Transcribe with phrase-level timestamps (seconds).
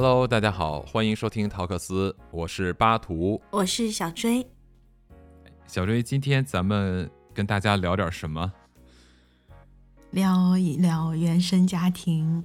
[0.00, 4.46] Hello，大家好，欢迎收听陶克斯，我是巴图，我是小追。
[5.66, 8.52] 小追，今天咱们跟大家聊点什么？
[10.12, 12.44] 聊一聊原生家庭。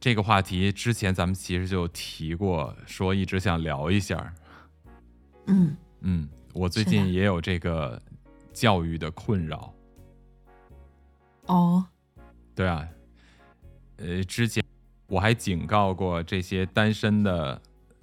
[0.00, 4.34] 这个话题之前咱们其实就提过，说一直想聊一下。
[5.48, 8.00] 嗯嗯，我最近也有这个
[8.54, 9.74] 教育的困扰。
[11.48, 11.84] 哦，
[12.54, 12.88] 对啊，
[13.98, 14.64] 呃，之前
[15.08, 17.60] 我还警告过这些单身的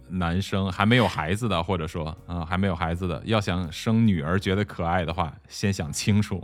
[0.10, 6.42] 男生，还没有孩子的，或者说啊还没有孩子的，要想生女儿觉得可爱的话，先想清楚。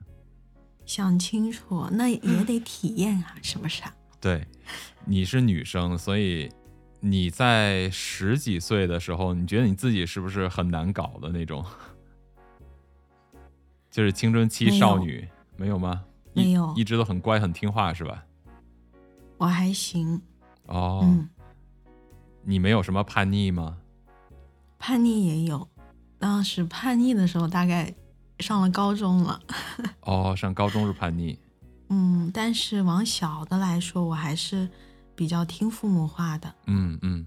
[0.84, 3.94] 想清楚，那也得体验啊，是不是啊？
[4.20, 4.44] 对，
[5.04, 6.50] 你是女生，所以
[6.98, 11.64] 你在十几岁的时候，你觉得你自己是不是很难搞的那种？
[13.90, 16.04] 就是青春期少女，没有吗？
[16.32, 18.24] 没有，一直都很乖很听话，是吧？
[19.40, 20.20] 我还行。
[20.66, 21.26] 哦，嗯，
[22.42, 23.78] 你没有什么叛逆吗？
[24.78, 25.66] 叛逆也有，
[26.18, 27.90] 当时叛逆的时候大概
[28.40, 29.40] 上了高中了。
[30.04, 31.38] 哦，上高中是叛逆。
[31.88, 34.68] 嗯，但是往小的来说，我还是
[35.14, 36.54] 比较听父母话的。
[36.66, 37.26] 嗯嗯，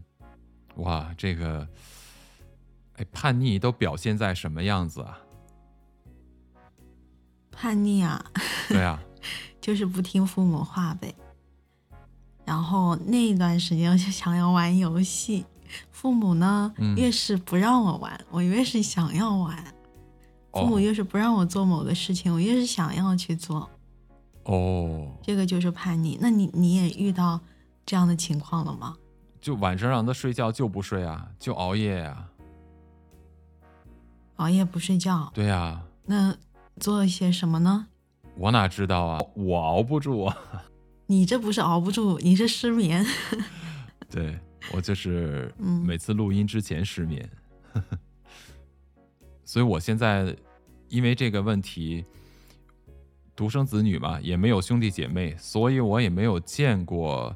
[0.76, 1.68] 哇，这个，
[2.98, 5.18] 哎，叛逆都表现在什么样子啊？
[7.52, 8.24] 叛逆啊？
[8.70, 9.02] 对啊，
[9.60, 11.12] 就是不听父母话呗。
[12.54, 15.44] 然后那一段时间，我就想要玩游戏，
[15.90, 19.74] 父母呢越是不让我玩，我越是想要玩。
[20.52, 23.68] 父母越是不让我做某个事情，我越是想要去做。
[24.44, 26.16] 哦，这个就是叛逆。
[26.22, 27.40] 那你你也遇到
[27.88, 28.96] 这样的情况了吗？
[29.42, 32.28] 就晚上让他睡觉就不睡啊，就熬夜呀。
[34.36, 35.32] 熬夜不睡觉？
[35.34, 35.82] 对呀。
[36.06, 36.36] 那
[36.80, 37.88] 做一些什么呢？
[38.38, 40.38] 我哪知道啊，我熬不住啊。
[41.14, 43.06] 你这不是熬不住，你是失眠。
[44.10, 44.40] 对
[44.72, 47.30] 我就是每次录音之前失眠。
[49.46, 50.36] 所以我现在
[50.90, 52.04] 因为这个问题，
[53.36, 57.36] 独生子女嘛，也没有兄弟姐妹，所以我也没有见过，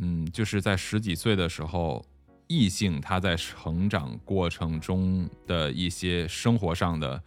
[0.00, 2.04] 嗯，就是在十几岁的时候，
[2.48, 7.22] 异性他在成长过程中的一些生活上的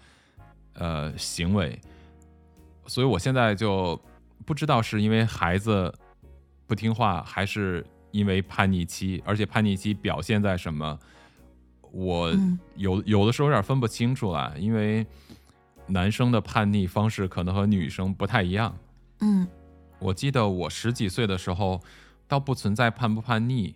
[0.73, 1.79] 呃行为，
[2.85, 3.97] 所以我现在就
[4.45, 5.93] 不知道是因为孩子
[6.65, 10.97] 不听话，还是因为叛逆期，而且叛逆期表现在什么？
[11.91, 12.31] 我
[12.75, 15.05] 有有的时候有点分不清楚了，因为
[15.87, 18.77] 男生的叛逆方式可能和女生不太一样。
[19.21, 19.47] 嗯，
[19.99, 21.81] 我记得我十几岁的时候，
[22.27, 23.75] 倒不存在叛不叛逆。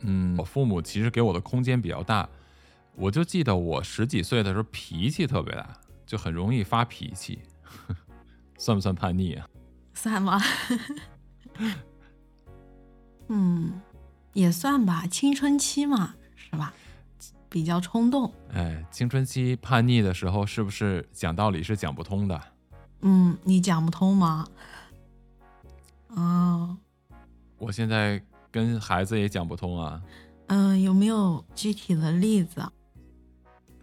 [0.00, 2.28] 嗯，我父母其实给我的空间比较大。
[2.94, 5.68] 我就记得我十几岁的时候脾气特别大，
[6.06, 7.38] 就很容易发脾气，
[8.56, 9.46] 算不算叛逆啊？
[9.96, 10.40] 算吗？
[13.28, 13.80] 嗯，
[14.34, 16.72] 也算吧，青春期嘛，是吧？
[17.48, 22.40] 比较冲动，哎，青春期叛逆的时候，是不是讲道理是讲不通的？
[23.00, 24.46] 嗯，你讲不通吗？
[26.08, 26.76] 哦，
[27.58, 30.00] 我现在跟孩子也讲不通啊。
[30.48, 32.64] 嗯，有没有具体的例子？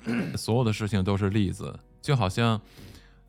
[0.37, 2.59] 所有的事情都是例子，就好像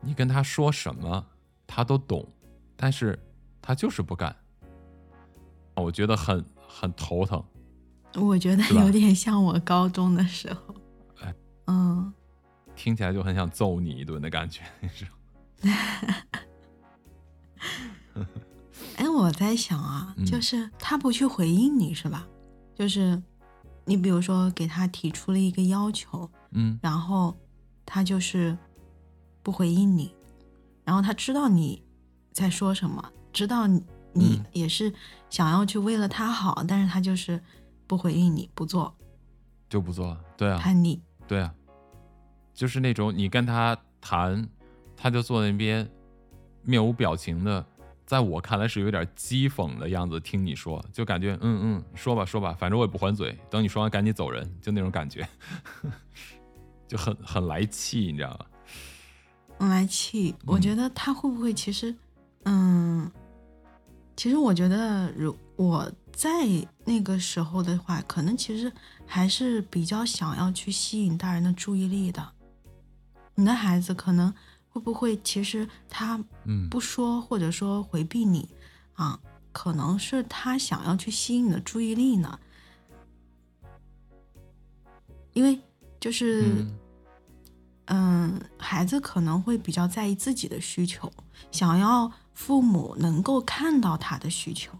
[0.01, 1.25] 你跟他说什么，
[1.65, 2.27] 他都懂，
[2.75, 3.17] 但是
[3.61, 4.35] 他就是不干，
[5.75, 7.43] 我觉得很很头疼。
[8.15, 10.75] 我觉得有点像我高中的时候，
[11.21, 11.35] 哎，
[11.67, 12.13] 嗯，
[12.75, 15.11] 听起来就很想揍你一顿的感觉， 你知道？
[18.97, 22.25] 哎，我在想啊，就是他不去回应你是吧？
[22.73, 23.21] 就是
[23.83, 27.35] 你比如说给他提出了一个要求，嗯，然后
[27.85, 28.57] 他就是
[29.43, 30.15] 不回应你，
[30.85, 31.83] 然后他知道你
[32.35, 33.03] 在说什么，
[33.33, 34.93] 知道你也是
[35.31, 37.41] 想要去为了他好，但是他就是。
[37.87, 38.91] 不回应你不做，
[39.69, 41.53] 就不做，对啊，叛逆，对啊，
[42.51, 44.49] 就是那种你跟他谈，
[44.97, 45.87] 他就坐那边
[46.63, 47.63] 面无表情的，
[48.03, 55.29] 在我看来是有点讥讽的样子听你说，就感觉嗯嗯，说吧说吧，反正我也不还嘴，等你说完赶紧走人，就那种感觉，
[56.89, 58.31] 就很很来气，你知道
[59.59, 59.69] 吗？
[59.69, 61.95] 来气，我觉得他会不会其实，
[62.45, 63.11] 嗯，
[64.15, 65.91] 其实我觉得如我。
[66.15, 66.47] 在
[66.85, 68.71] 那个时候的话，可能其实
[69.05, 72.25] 还是比较想要去吸引大人的注意力的。
[73.35, 74.33] 你的孩子可能
[74.69, 76.17] 会不会，其实他
[76.71, 78.47] 不说或者说回避你
[78.93, 79.19] 啊，
[79.51, 82.39] 可能是他想要去吸引你的注意力呢？
[85.33, 85.59] 因为
[85.99, 86.65] 就是，
[87.87, 91.11] 嗯，孩子可能会比较在意自己的需求，
[91.51, 94.71] 想要父母能够看到他的需求。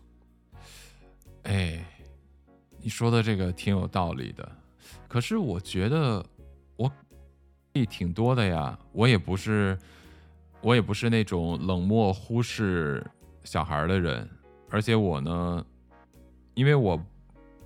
[1.43, 1.83] 哎，
[2.79, 4.51] 你说的这个挺有道理的，
[5.07, 6.23] 可是我觉得
[6.75, 6.91] 我
[7.89, 9.77] 挺多的呀，我也不是，
[10.61, 13.03] 我也不是那种冷漠忽视
[13.43, 14.29] 小孩的人，
[14.69, 15.65] 而且我呢，
[16.53, 17.01] 因为我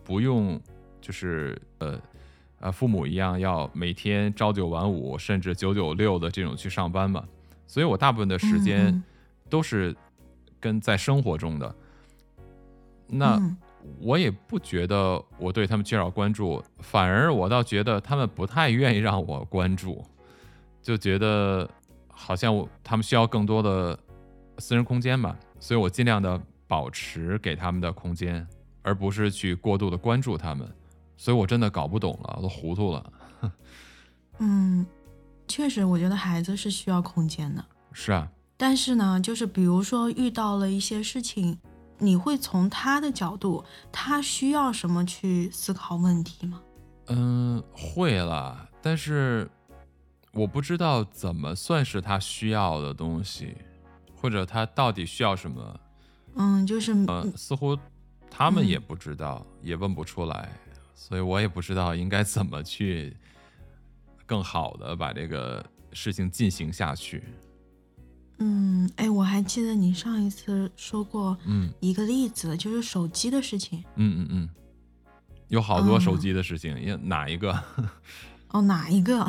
[0.04, 0.60] 不用
[1.02, 2.00] 就是呃
[2.60, 7.24] 呃父母一样要每天朝九晚五甚至九九六的这种去上班嘛，
[7.66, 9.04] 所以我大部分的时间
[9.50, 9.96] 都是
[10.60, 11.76] 跟在生活中的，
[13.08, 13.40] 那。
[14.02, 20.04] 我也不觉得我对他们缺少关注，反而我倒觉得他们不太愿意让我关注，
[20.82, 21.68] 就觉得
[22.10, 23.98] 好像我他们需要更多的
[24.58, 28.46] 私人空间吧，所以我尽量的保持给他们的空间，
[28.82, 30.70] 而不是去过度的关注他们，
[31.16, 33.14] 所以我真的搞不懂了，都糊涂了。
[34.40, 34.86] 嗯，
[35.48, 37.64] 确实，我觉得孩子是需要空间的。
[37.94, 38.30] 是啊，
[38.60, 41.58] 但是呢，就是比如说遇到了一些事情。
[42.02, 43.62] 你会从他的角度，
[43.92, 46.62] 他需要什么去思考问题吗？
[47.08, 49.46] 嗯，会了，但是
[50.32, 53.54] 我不知道怎么算是他需要的东西，
[54.16, 55.80] 或者他到底需要什么。
[56.36, 57.78] 嗯，就是呃，似乎
[58.32, 60.50] 他们也不知道，也问不出来，
[60.96, 63.14] 所以我也不知道应该怎么去
[64.26, 65.62] 更好的把这个
[65.92, 67.26] 事情进行下去。
[68.40, 73.84] 嗯，哎，我还记得你上一次说过，嗯，一个例子就是手机的事情。
[73.96, 74.50] 嗯嗯嗯，
[75.50, 77.64] 有好多手机的事情，也哪一个？
[78.52, 79.28] 哦，哪一个？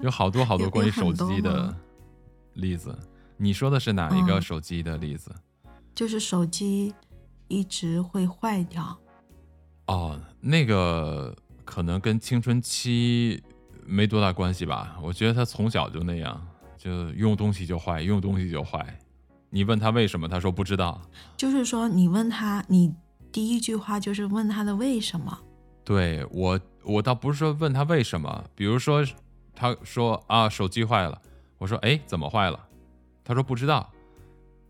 [0.00, 1.74] 有好多好多关于手机的
[2.54, 2.96] 例子。
[3.36, 5.34] 你说的是哪一个手机的例子？
[5.94, 6.92] 就是手机
[7.48, 8.98] 一直会坏掉。
[9.86, 13.42] 哦，那个可能跟青春期
[13.86, 14.98] 没多大关系吧？
[15.00, 16.46] 我觉得他从小就那样。
[16.80, 18.98] 就用东西就坏，用东西就坏。
[19.50, 20.98] 你问他为什么，他说不知道。
[21.36, 22.94] 就是说，你问他，你
[23.30, 25.38] 第一句话就是问他的为什么。
[25.84, 28.42] 对我，我倒不是说问他为什么。
[28.54, 29.04] 比如说，
[29.54, 31.20] 他说啊，手机坏了。
[31.58, 32.58] 我说，哎，怎么坏了？
[33.22, 33.90] 他说不知道。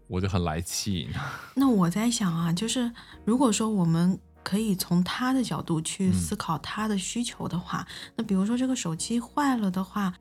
[0.08, 1.08] 我就很来气。
[1.54, 2.90] 那我在想啊，就是
[3.24, 7.86] 如果说我们可以从他的角度去思考他的需求的话，
[8.16, 10.12] 那比如说这个手机坏了的话。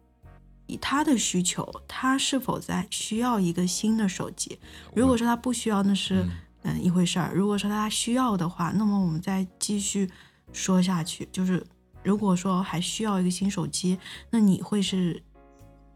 [0.69, 4.57] 以他的需求，他是否在需要一个新的手机？
[4.95, 6.23] 如果说他不需要，那是
[6.61, 7.33] 嗯一回事儿。
[7.33, 10.09] 如果说他需要的话，那么我们再继续
[10.53, 11.27] 说下去。
[11.31, 11.65] 就是
[12.03, 13.97] 如果说还需要一个新手机，
[14.29, 15.21] 那你会是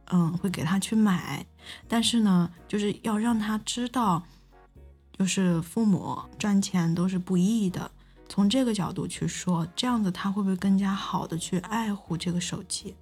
[0.06, 1.46] 嗯会给他去买，
[1.88, 4.24] 但是呢，就是要让他知道，
[5.18, 7.92] 就是父母赚钱都是不易的。
[8.28, 12.96] 从这个角度去说，这样子他会不会更加好的去爱护这个手机？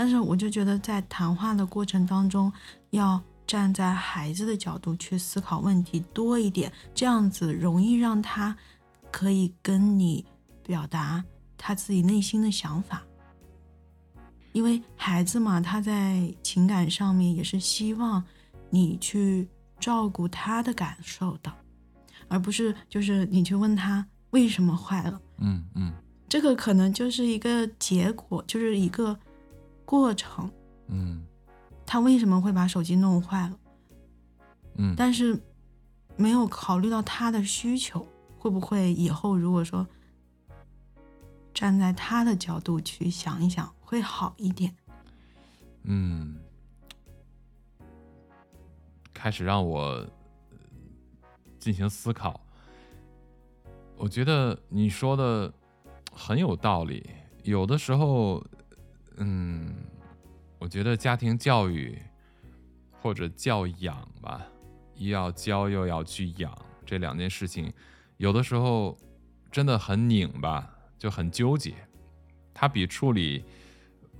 [0.00, 2.50] 但是我就觉得，在谈话的过程当中，
[2.88, 8.56] 要站在孩子的角度去思考问题多一点，这样子容易让他
[9.10, 10.24] 可以跟你
[10.62, 11.22] 表达
[11.58, 13.02] 他自己内心的想法。
[14.52, 18.24] 因为孩子嘛，他在情感上面也是希望
[18.70, 19.46] 你去
[19.78, 21.52] 照顾他的感受的，
[22.28, 25.20] 而不是就是你去问他为什么坏了。
[25.40, 25.92] 嗯嗯，
[26.26, 29.14] 这个可能就是一个结果，就是一个。
[29.90, 30.48] 过程，
[30.86, 31.26] 嗯，
[31.84, 33.58] 他为什么会把手机弄坏了？
[34.76, 35.36] 嗯，但是
[36.14, 38.06] 没有考虑到他的需求，
[38.38, 39.84] 会不会以后如果说
[41.52, 44.72] 站在他的角度去想一想，会好一点？
[45.82, 46.36] 嗯，
[49.12, 50.06] 开始让我
[51.58, 52.40] 进行思考。
[53.96, 55.52] 我觉得你说的
[56.12, 57.10] 很有道理，
[57.42, 58.40] 有的时候。
[59.22, 59.74] 嗯，
[60.58, 61.96] 我觉得家庭教育
[63.00, 64.44] 或者教养吧，
[64.96, 67.70] 又要教又要去养这两件事情，
[68.16, 68.96] 有的时候
[69.50, 71.74] 真的很拧巴，就很纠结。
[72.54, 73.44] 它比处理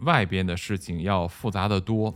[0.01, 2.15] 外边的事情要复杂的多。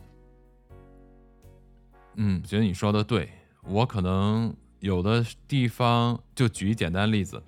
[2.16, 3.30] 嗯，觉得你说的对，
[3.62, 7.42] 我可能有的地方就举一简单例子，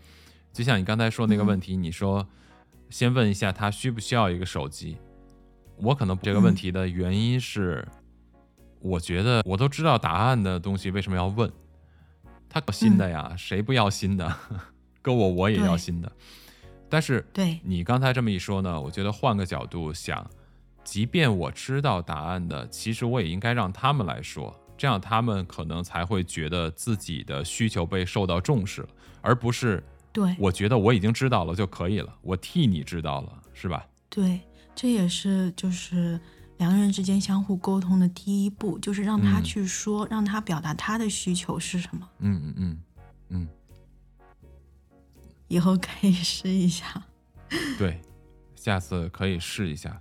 [0.51, 2.27] 就像你刚才说那个问题，你说
[2.89, 4.97] 先问一下他需不需要一个手机。
[5.79, 7.87] 我可能这个问题的原因是，
[8.81, 11.51] 我觉得我都知道答案的东西为什么要问？
[12.49, 14.35] 他新的呀，谁不要新的？
[15.03, 16.11] 搁我我也要新的。
[16.89, 20.25] 但是，对你刚才这么一说呢，我觉得换个角度想，
[20.83, 28.89] 即便我知道答案的，其实我也应该让他们来说，这样他们可能才会觉得自己的需求被受到重视了，
[29.21, 33.85] 而不是对我觉得我已经知道了就可以了，我替你知道了，是吧？
[34.09, 34.41] 对。
[34.77, 36.21] 这也是就是
[36.59, 42.09] 两个人之间相互沟通的第一步，就是让他去说，让他表达他的需求是什么。
[42.19, 42.79] 嗯嗯嗯
[43.31, 43.49] 嗯。
[45.49, 47.03] 以后可以试一下。
[47.79, 48.01] 对，
[48.55, 50.01] 下次可以试一下。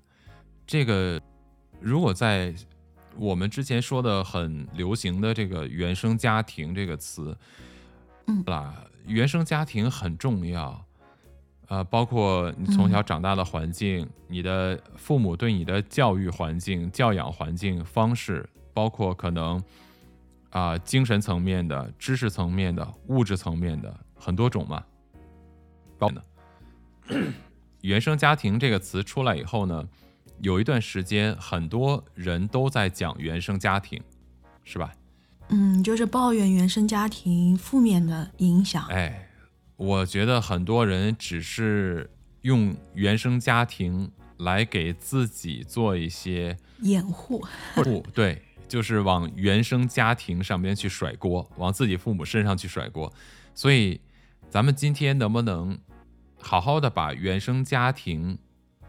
[0.68, 1.22] 这个
[1.80, 2.54] 如果在
[3.16, 7.38] 我们之前说的很流行的这个“原生家庭”这个词，
[8.28, 10.86] 嗯啦，原生家庭很重要。
[11.68, 19.62] 呃，包括你从小长大的环境，你的父母对你的教育环境、教养环境方式，包括可能
[20.52, 24.84] 啊、精神层面的、知识层面的、物质层面的很多种嘛。
[25.98, 26.22] 包呢，
[27.82, 29.88] 原生家庭这个词出来以后呢，
[30.42, 34.02] 有一段时间很多人都在讲原生家庭，
[34.64, 34.92] 是吧？
[35.50, 38.86] 嗯，就是抱怨原生家庭负面的影响。
[38.88, 39.25] 哎，
[39.78, 42.10] 我觉得很多人只是
[42.42, 53.12] 用原生家庭来给自己做一些掩护，不对，就是往原生家庭上边去甩锅，往自己父母身上去甩锅。
[53.54, 54.00] 所以，
[54.50, 55.78] 咱们今天能不能
[56.40, 58.38] 好好的把原生家庭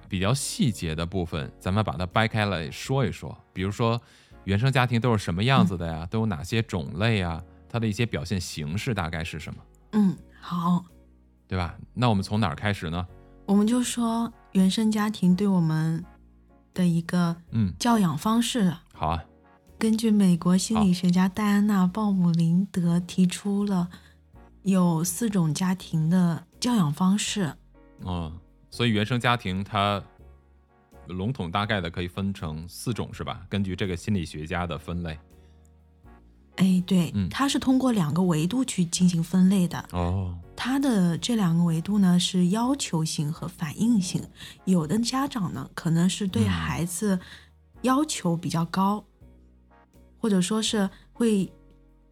[0.08, 3.36] 比较细节的部分，咱们把它掰开来说一说？
[3.52, 4.00] 比如说，
[4.44, 6.06] 原生家庭都是什么样子的呀？
[6.08, 7.42] 都有哪些种类啊？
[7.68, 9.62] 它的一些表现形式大概是什么？
[9.92, 10.16] 嗯，
[10.48, 10.84] 好，
[11.48, 11.74] 对吧？
[11.92, 13.04] 那我们从哪儿开始呢？
[13.46, 16.04] 我们就说原生家庭对我们
[16.72, 18.72] 的一个嗯，教养方式。
[18.94, 19.24] 好啊，
[19.76, 23.88] 根据美国心理学家戴安娜·鲍姆林德提出了
[24.62, 27.52] 有四种家庭的教养方式。
[28.04, 28.32] 嗯，
[28.70, 30.00] 所以原生家庭它
[31.08, 33.44] 笼统大概的可以分成四种，是吧？
[33.48, 35.18] 根据这个心理学家的分类。
[36.56, 39.84] 哎，对，嗯它是通过两个维度去进行分类的。
[39.92, 44.22] 哦，它的这两个维度呢是要求性和反应性。
[44.64, 47.18] 有的家长呢可能是对嗯孩子
[47.82, 49.04] 要求比较高，
[50.18, 51.52] 或者说是会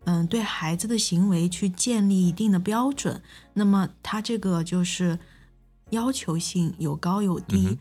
[0.05, 3.23] 嗯对孩子的行为去建立一定的标准，
[3.55, 5.19] 那么他这个就是
[5.91, 7.69] 要求性有高有低。
[7.69, 7.79] 嗯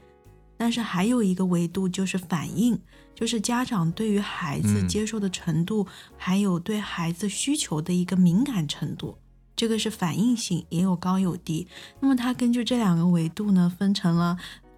[0.55, 2.79] 但是还有一个维度就是反应，
[3.15, 5.85] 就是家长对于孩子嗯接受的程度，
[6.17, 9.17] 还有对孩子需求的一个敏感程度，
[9.55, 11.67] 这个是反应性，也有高有低。
[11.99, 14.37] 那么它根据这两个维度呢，分成了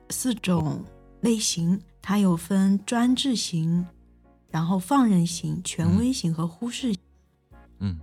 [0.09, 0.83] 四种
[1.21, 3.85] 类型，它有分专制型，
[4.49, 7.01] 然后放任型、权威型和忽视型。
[7.79, 7.99] 嗯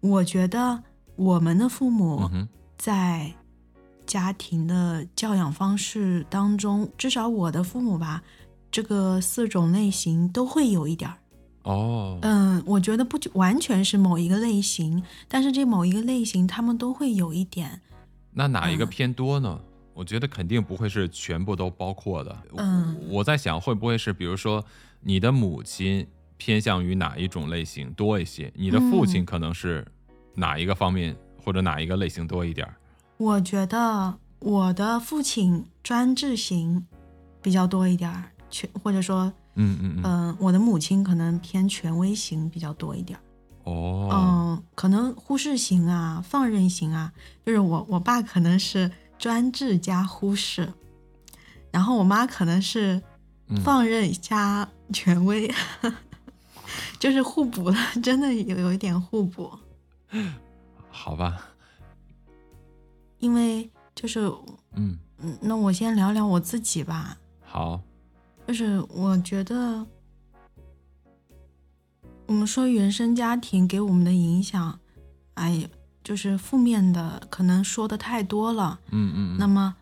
[0.00, 0.82] 我觉得
[1.16, 2.28] 我们的父母
[2.76, 3.32] 在
[4.04, 8.22] 家庭的教养方式当中，至少我的父母吧，
[8.72, 11.18] 这个四种类型都会有一点儿。
[11.64, 17.80] 哦，嗯，我觉得不完全是某一个类型，但是这某一个类型他们都会有一点。
[18.32, 19.60] 那哪一个嗯偏多呢？
[19.94, 22.36] 我觉得肯定不会是全部都包括的。
[22.56, 24.64] 嗯我我在想会不会是，比如说
[25.00, 26.04] 你的母亲
[26.38, 29.86] 偏向于哪一种类型多一些，你的父亲嗯可能是
[30.34, 31.14] 哪一个方面
[31.44, 32.74] 或者哪一个类型多一点儿？
[33.18, 36.86] 我觉得我的父亲专制型
[37.40, 39.24] 比较多一点儿，权或者说，
[39.56, 43.18] 嗯嗯嗯，嗯、我的母亲可能偏权威型比较多一点。
[43.64, 47.12] 哦，嗯，可能忽视型啊，放任型啊，
[47.44, 50.72] 就是我我爸可能是专制加忽视，
[51.72, 53.02] 然后我妈可能是
[53.48, 53.60] 嗯。
[53.62, 55.52] 放任加权威，
[56.98, 59.50] 就是互补了，真的有有一点互补，
[60.90, 61.48] 好吧，
[63.18, 64.20] 因为就是
[64.74, 67.80] 嗯，嗯，那我先聊聊我自己吧，好，
[68.46, 69.86] 就是我觉得，
[72.26, 74.78] 我们说原生家庭给我们的影响，
[75.34, 75.68] 哎呀，
[76.04, 78.78] 就是负面的，可能说的太多了。
[78.90, 79.74] 嗯嗯，那么，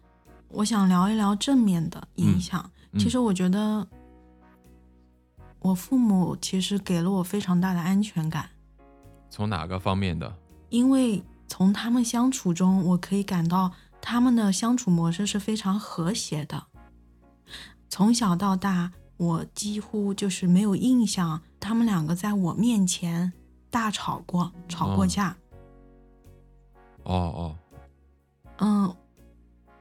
[0.49, 2.61] 我想聊一聊正面的影响。
[2.93, 3.87] 嗯其实我觉得，
[5.61, 8.51] 我父母其实给了我非常大的安全感，
[9.31, 10.35] 从哪个方面的？
[10.71, 16.65] 因为从他们相处中，我可以感到他们的相处模式是非常和谐的。
[17.91, 23.31] 从小到大，我几乎就是没有印象他们两个在我面前
[23.69, 25.37] 大吵过、吵过哦架。
[27.03, 27.57] 哦哦，
[28.59, 28.97] 嗯，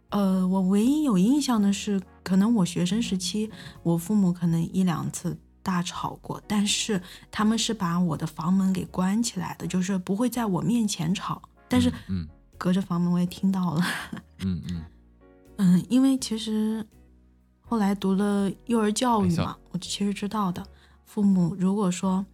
[0.10, 3.50] 呃，我唯一有印象的是，可能我学生时期，
[3.84, 7.00] 我父母可能一两次大吵过，但是
[7.30, 13.84] 他们是把我的房门给关起来的，就是不会在我面前吵，但是嗯隔着房门我也听到了。
[14.40, 14.84] 嗯嗯
[15.58, 16.84] 嗯，因为其实
[17.70, 20.66] 后来读了幼儿教育嘛，我其实知道的，
[21.06, 22.26] 父母如果说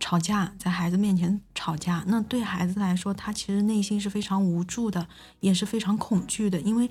[0.00, 5.06] 吵架，在孩子面前吵架，那对孩子来说，他其实内心是非常无助的，
[5.40, 6.88] 也是非常恐惧的，因为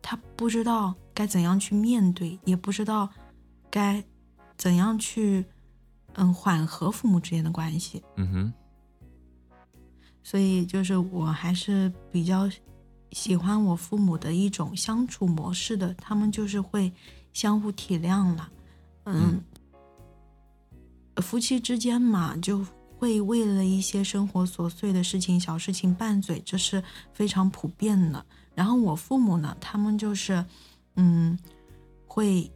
[0.00, 3.08] 他不知道该怎样去面对，也不知道
[3.68, 4.04] 该
[4.56, 5.44] 怎样去
[6.14, 8.04] 嗯缓和父母之间的关系。
[8.14, 8.52] 嗯哼，
[10.22, 12.48] 所以就是我还是比较
[13.12, 16.92] 喜欢我父母的一种相处模式的，他们就是会
[17.32, 18.50] 相互体谅了，
[19.04, 19.42] 嗯，
[21.16, 22.64] 夫妻之间嘛，就
[22.98, 28.24] 会为了一些生活琐碎的事情、小事情拌嘴，这是非常普遍的。
[28.54, 30.44] 然后我父母呢，他们就是，
[30.96, 31.38] 嗯，
[32.06, 32.50] 会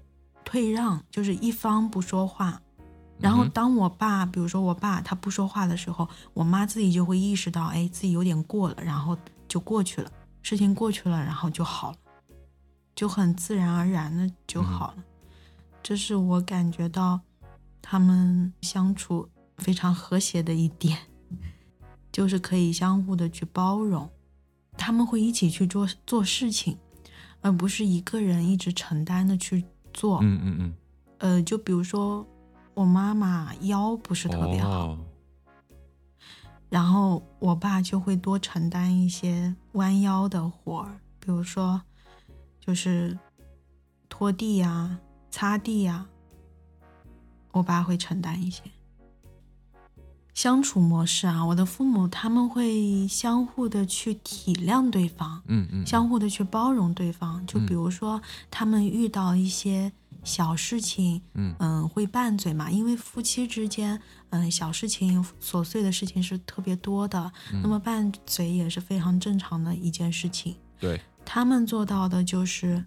[0.44, 2.60] 退让，就是一方不说话。
[3.18, 10.10] 然后当我爸，比如说我爸他不说话的时候，我妈自己就会意识到，哎，自己有点过了，然后就过去了，
[10.44, 11.96] 事情过去了，然后就好了，
[12.94, 15.04] 就很自然而然的就好了。
[15.82, 17.18] 这是我感觉到
[17.82, 20.96] 他们相处非常和谐的一点，
[22.12, 24.08] 就是可以相互的去包容，
[24.76, 26.78] 他们会一起去做做事情，
[27.40, 30.20] 而不是一个人一直承担的去做。
[30.22, 30.74] 嗯嗯嗯。
[31.18, 32.24] 呃，就比如说。
[32.76, 34.98] 我妈妈腰不是特别好，
[36.74, 41.80] 然后我爸就会多承担一些弯腰的活儿，比如说
[42.58, 43.16] 就是
[44.08, 44.98] 拖地呀、
[45.30, 46.04] 擦地呀，
[47.52, 48.60] 我爸会承担一些。
[50.34, 57.46] 相处模式啊，我的父母他们会相互的去体谅对方，嗯嗯，相互的去包容对方。
[57.46, 59.92] 就比如说他们遇到一些。
[60.24, 62.70] 小事情，嗯嗯，会拌嘴嘛？
[62.70, 64.00] 因为夫妻之间，
[64.30, 67.30] 嗯，小事情、琐碎的事情是特别多的，
[67.62, 70.56] 那么拌嘴也是非常正常的一件事情。
[70.80, 72.84] 对，他们做到的就是，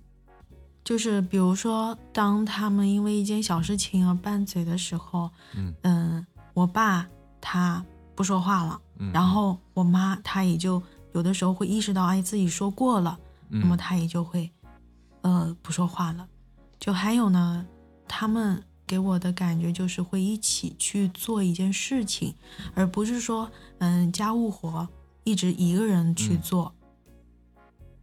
[0.83, 7.07] 就是比如说，当他们因为一件小事情而拌嘴的时候，嗯嗯，我爸
[7.39, 8.79] 他不说话了，
[9.13, 10.81] 然后我妈她也就
[11.13, 13.17] 有的时候会意识到，哎，自己说过了，
[13.47, 14.51] 那么她也就会，
[15.21, 16.27] 呃，不说话了。
[16.79, 17.65] 就还有呢，
[18.07, 22.33] 他们给我的感觉就是会一起去做一件事情，
[22.73, 24.87] 而不是说，嗯，家务活
[25.23, 26.73] 一直一个人去做。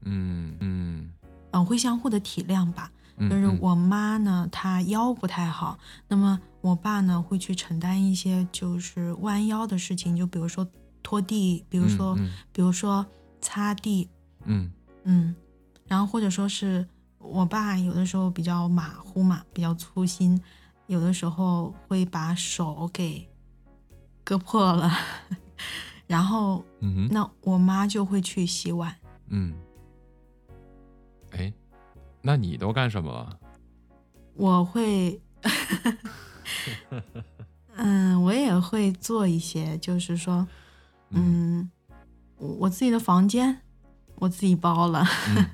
[0.03, 1.11] 嗯嗯
[1.53, 2.90] 嗯，会相互的体谅吧。
[3.18, 10.68] 就是我妈呢，她腰不太好，那么我爸呢会去承担一些就是弯腰的事情，就比如说
[11.03, 12.14] 拖地，比如说
[12.53, 13.07] 比如说
[13.40, 14.09] 擦地，
[14.44, 14.70] 嗯
[15.05, 15.35] 嗯，
[15.87, 16.87] 然后或者说是。
[17.25, 20.41] 我爸有的时候比较马虎嘛，比较粗心，
[20.87, 23.27] 有的时候会把手给
[24.23, 24.91] 割破了，
[26.07, 28.95] 然后，嗯那我妈就会去洗碗。
[29.29, 29.55] 嗯，
[31.31, 31.53] 哎，
[32.21, 33.39] 那你都干什么了？
[34.35, 35.21] 我会，
[37.77, 40.47] 嗯，我也会做一些，就是说，
[41.11, 41.71] 嗯，
[42.37, 43.63] 我自己的房间
[44.17, 45.05] 我自己包了。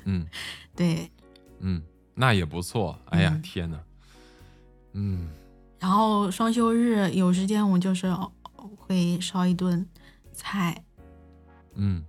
[0.05, 0.27] 嗯，
[0.75, 1.11] 对。
[1.61, 1.83] 嗯，
[2.15, 2.99] 那也不错。
[3.07, 3.79] 哎呀，天哪！
[4.93, 5.29] 嗯，
[5.79, 8.13] 然后双休日有时间，我就是
[8.77, 9.87] 会烧一顿
[10.33, 10.85] 菜。
[11.75, 12.05] 嗯，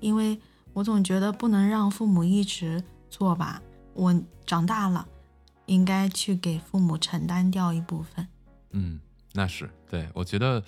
[0.00, 0.38] 因为
[0.72, 3.60] 我总觉得不能让父母一直做吧。
[3.94, 5.06] 我长大了，
[5.66, 8.28] 应该去给父母承担掉一部分。
[8.70, 9.00] 嗯，
[9.32, 10.08] 那是对。
[10.14, 10.62] 我觉得，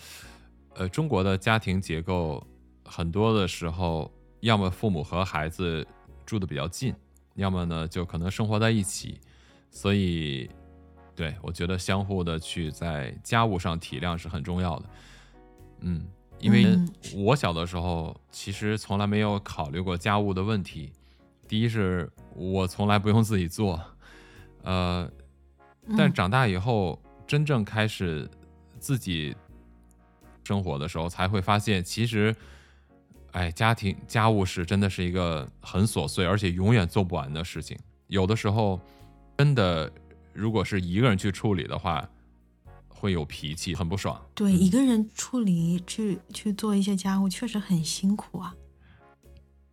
[0.75, 2.45] 呃，中国的家庭结构
[2.85, 5.87] 很多的时候，要么父母和孩子
[6.27, 6.95] 住的比较近。
[7.39, 9.21] 要么呢，就可能生活在一起，
[9.71, 10.51] 所以，
[11.15, 14.91] 对我觉得相互的去在家务上体谅是很重要的。
[15.83, 16.05] 嗯，
[16.41, 16.77] 因为
[17.15, 20.93] 我小的时候其实从来没有考虑过家务的问题。
[21.47, 23.81] 第一是我从来不用自己做，
[24.63, 25.09] 呃，
[25.97, 28.29] 但长大以后真正开始
[28.81, 29.33] 自己
[30.43, 32.35] 生活的时候，才会发现其实。
[33.33, 37.79] 哎，家庭家务事真的是一个很琐碎，而且永远做不完的事情。
[38.07, 38.81] 有的时候，
[39.37, 39.93] 真的，
[40.33, 42.09] 如果是一个人去处理的话，
[42.89, 44.21] 会有脾气，很不爽。
[44.35, 48.55] 对，一个人处理去去做一些家务，确实很辛苦啊。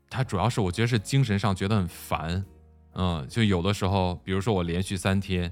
[0.09, 2.45] 他主要是我觉得是精神上觉得很烦，
[2.93, 5.51] 嗯，就有的时候，比如说我连续三天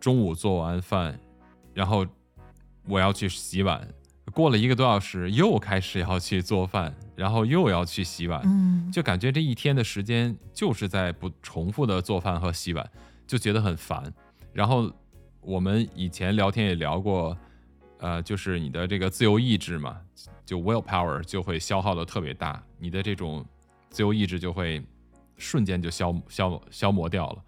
[0.00, 1.18] 中午做完饭，
[1.72, 2.04] 然后
[2.84, 3.88] 我要去洗碗。
[4.30, 12.90] 过了一个多小时，又开始要去做饭，然后又要去洗碗，嗯，就感觉这一天的时间就是在不重复的做饭和洗碗，
[13.26, 14.02] 就觉得很烦。
[14.52, 14.92] 然后
[15.40, 17.36] 我们以前聊天也聊过，
[17.98, 20.00] 呃，就是你的这个自由意志嘛，
[20.44, 23.44] 就 will power 就会消耗的特别大，你的这种
[23.90, 24.82] 自由意志就会
[25.36, 27.42] 瞬间就消消消磨掉了。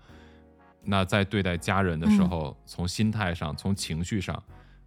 [0.85, 4.43] 那在对待家人的时候，从心态上、从情绪上，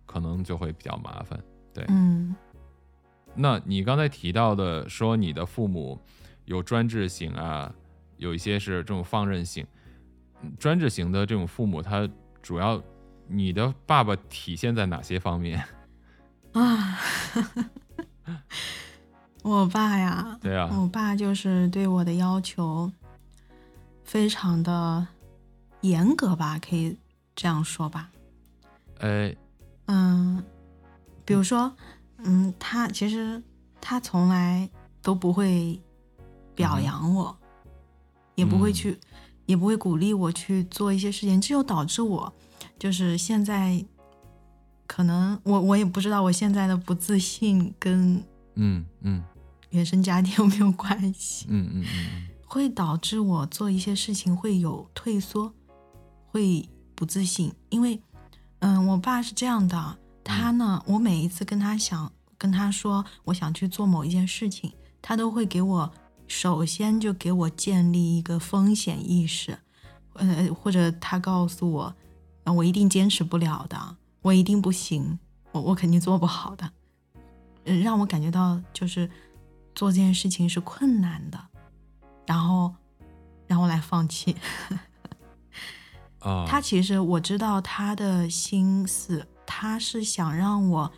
[0.05, 1.39] 可能就会比较麻烦。
[1.75, 2.33] 对，嗯，
[3.35, 5.99] 那你刚才提到的说你的父母
[6.45, 7.71] 有专制型啊，
[8.17, 9.67] 有一些是这种放任型。
[10.57, 12.07] 专制型的这种父母，他
[12.41, 12.81] 主要
[13.27, 15.61] 你的爸爸体现在哪些方面
[16.53, 16.99] 啊？
[19.43, 22.91] 我爸呀，对啊，我爸就是对我的要求
[24.03, 25.05] 非常的
[25.81, 26.97] 严格吧，可以
[27.35, 28.09] 这样说吧。
[28.99, 29.35] 哎，
[29.88, 30.43] 嗯，
[31.25, 31.75] 比如说，
[32.19, 33.41] 嗯，他其实
[33.81, 34.69] 他从来
[35.01, 35.81] 都不会
[36.53, 37.35] 表扬我，
[38.35, 38.97] 也不会去，
[39.45, 42.31] 也不会鼓励我去做一些事情，这就导致我
[42.77, 43.83] 就是现在
[44.85, 49.23] 可能我我也不知道我现在的不自信跟嗯嗯。
[49.71, 52.27] 原生家庭 有没有关系，嗯嗯嗯。
[52.45, 55.51] 会导致我做一些事情会有退缩，
[56.27, 57.99] 会不自信，因为。
[58.59, 65.91] 嗯，我爸是这样的，他呢，我每一次跟他想跟他说我想去做某一件事情，他都会给我
[66.27, 69.59] 首先就给我建立一个风险意识，
[70.13, 71.95] 呃，或者他告诉我，
[72.43, 75.19] 我一定坚持不了的，我一定不行，
[75.51, 76.71] 我我肯定做不好的，
[77.65, 79.07] 嗯，让我感觉到就是
[79.75, 81.39] 做这件事情是困难的，
[82.25, 82.73] 然后
[83.45, 84.35] 让我来放弃。
[86.47, 90.91] 他其实我知道他的心思，他是想让我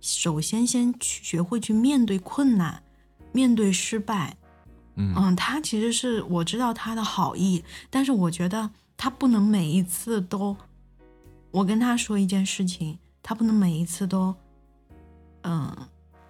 [0.00, 2.82] 首先先去学会去面对困难，
[3.32, 4.36] 面对失败。
[4.96, 10.56] 嗯他其实是我知道他的好意，但是我觉得他不能每一次都，
[11.50, 14.34] 我跟他说一件事情，他不能每一次都，
[15.42, 15.76] 嗯，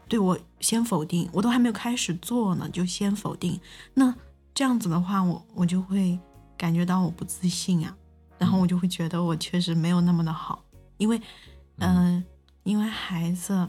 [0.09, 3.61] 对我先否定，我都还没有开始做呢就先否定，
[3.92, 4.14] 那
[4.55, 6.18] 这样子的话，我我就会
[6.57, 7.94] 感觉到我不自信啊。
[8.37, 10.64] 然后我就会觉得我确实没有那么的好，
[10.96, 11.20] 因为，
[11.79, 12.25] 嗯，
[12.63, 13.69] 因为孩子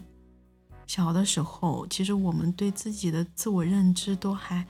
[0.86, 4.66] 小的时候，其实我们对自己的自我认知都还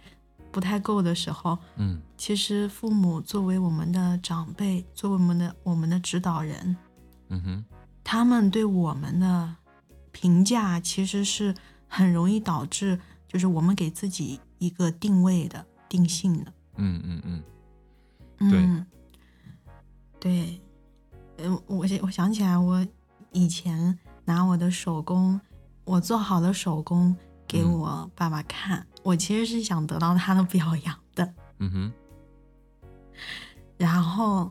[0.52, 6.78] 不太够的时候，嗯，其实父母作为我们的长辈，作为我们的我们的指导人，
[7.30, 7.66] 嗯哼，
[8.04, 9.56] 他们对我们的
[10.12, 11.54] 评价其实是
[11.88, 17.44] 很容易导致，就是我们给自己一个定位的定性的，嗯嗯
[18.40, 18.86] 嗯，对。
[20.18, 20.60] 对，
[21.38, 22.84] 嗯，我我想起来，我
[23.36, 25.40] 以前拿我的手工，
[25.84, 27.14] 我做好的手工
[27.46, 31.34] 给我爸爸看，我其实是想得到他的表扬的。
[31.60, 31.94] 嗯哼。
[33.78, 34.50] 然后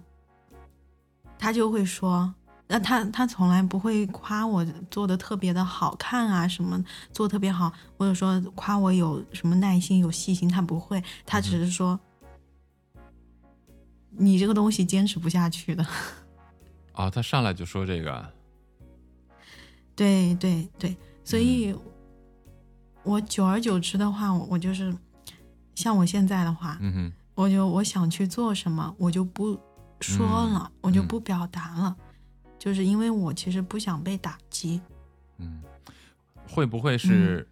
[1.38, 2.32] 他就会说，
[2.66, 11.98] 那他他从来不会夸我做的特别的好看啊，什么做特别好，或者说夸我有什么耐心、有细心，他不会，他只是说。
[14.16, 15.84] 你这个东西坚持不下去的，
[16.92, 18.32] 啊， 他上来就说这个，
[19.96, 21.74] 对对对，所以，
[23.02, 24.94] 我久而久之的话，我就是
[25.74, 29.58] 像我现在的话，嗯哼，我就我想去做什么，我就不
[30.00, 31.96] 说了，我就不表达了，
[32.58, 34.80] 就是因为我其实不想被打击。
[35.38, 35.62] 嗯，
[36.48, 37.46] 会不会是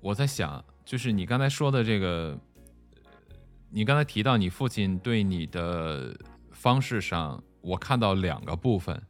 [0.00, 2.38] 我在想，就是你刚才说的这个。
[3.68, 6.16] 你刚才提到你父亲对你的
[6.52, 9.02] 方式上，我看到两个部分。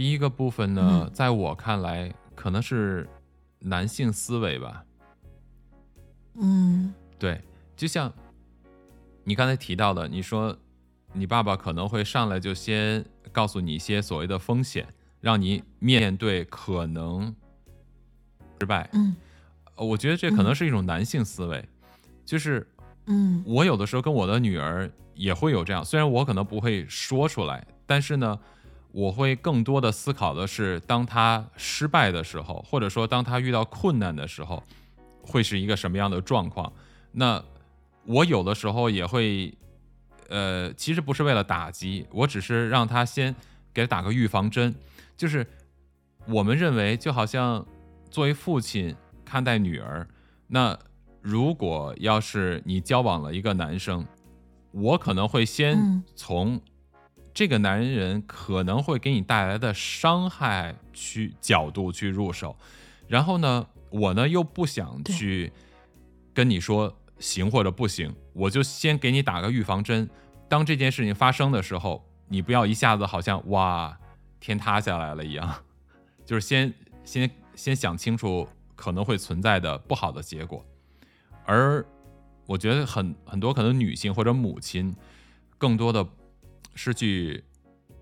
[0.00, 3.06] 第一个部分呢，在我看来，可能是
[3.58, 4.82] 男性思维吧。
[6.36, 7.38] 嗯，对，
[7.76, 8.10] 就像
[9.24, 10.56] 你刚才提到的，你说
[11.12, 14.88] 你爸爸可能会上来就先告诉你一些所谓的风险，
[15.20, 17.36] 让你面对可能
[18.58, 18.88] 失败。
[18.94, 19.14] 嗯，
[19.76, 21.68] 我觉得这可能是一种男性思维，
[22.24, 22.66] 就是。
[23.04, 28.38] 嗯，我有的时候跟我的女儿也会有这样，虽然我可能不会说出来，但是呢，
[28.92, 34.62] 我会更多的思考的是，当他失败的时候，或者说当他遇到困难的时候，
[35.22, 36.72] 会是一个什么样的状况。
[37.12, 37.42] 那
[38.04, 39.52] 我有的时候也会，
[40.28, 43.34] 呃，其实不是为了打击，我只是让他先
[43.72, 44.74] 给她打个预防针，
[45.16, 45.46] 就是
[46.26, 47.66] 我们认为，就好像
[48.10, 50.08] 作为父亲看待女儿，
[50.46, 50.78] 那。
[51.22, 54.06] 如果要是你交往了一个男生，
[54.70, 56.58] 我可能会先从
[57.32, 62.56] 这个男人可能会给你带来的伤害去角度去入手，
[63.08, 65.52] 然后呢，我呢又不想去
[66.34, 70.08] 跟你说行或者不行，我就先给你打个预防针。
[70.48, 73.96] 当这件事情发生的时候，你不要一下子好像哇
[74.40, 75.62] 天塌下来了一样，
[76.26, 80.64] 就是先先先想清楚可能会存在的不好的结果。
[81.44, 81.84] 而
[82.46, 84.94] 我觉得很很多可能女性或者母亲，
[85.56, 86.04] 更多的
[86.74, 87.42] 是去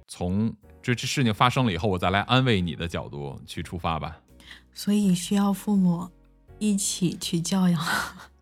[0.07, 4.19] 从这这事情发生了以后，我再来安慰你的角度去出发吧。
[4.73, 6.09] 所以需要父母
[6.59, 7.81] 一起去教养。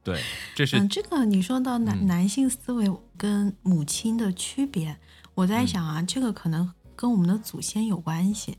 [0.02, 0.22] 对，
[0.54, 4.96] 这是嗯，这个你说到男男性思维跟母亲的区别，
[5.34, 8.58] 我在想啊，这个可能跟我们的祖先有关系。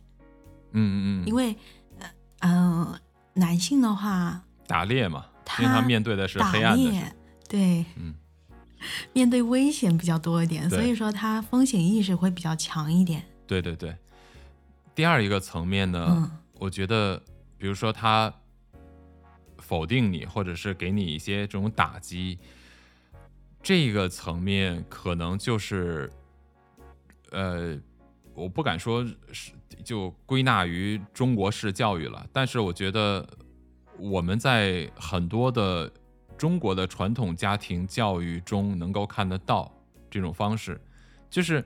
[0.71, 1.27] 嗯嗯嗯。
[1.27, 1.55] 因为
[2.39, 2.99] 嗯，
[3.33, 5.25] 男性的话打猎嘛。
[5.59, 7.01] 因为他面对的是黑暗的事，
[7.47, 8.13] 对，嗯，
[9.13, 13.23] 面对危险比较多一点，所以说他风险意识会比较强一点。
[13.45, 13.95] 对对对。
[14.93, 17.21] 第二一个层面呢，嗯我觉得，
[17.57, 18.33] 比如说他
[19.59, 22.39] 否定你，或者是给你一些这种打击，
[23.61, 26.11] 这个层面可能就是，
[27.31, 27.77] 呃，
[28.33, 29.51] 我不敢说是
[29.83, 33.27] 就归纳于中国式教育了，但是我觉得
[33.99, 35.91] 我们在很多的
[36.37, 39.71] 中国的传统家庭教育中能够看得到
[40.09, 40.79] 这种方式，
[41.29, 41.63] 就是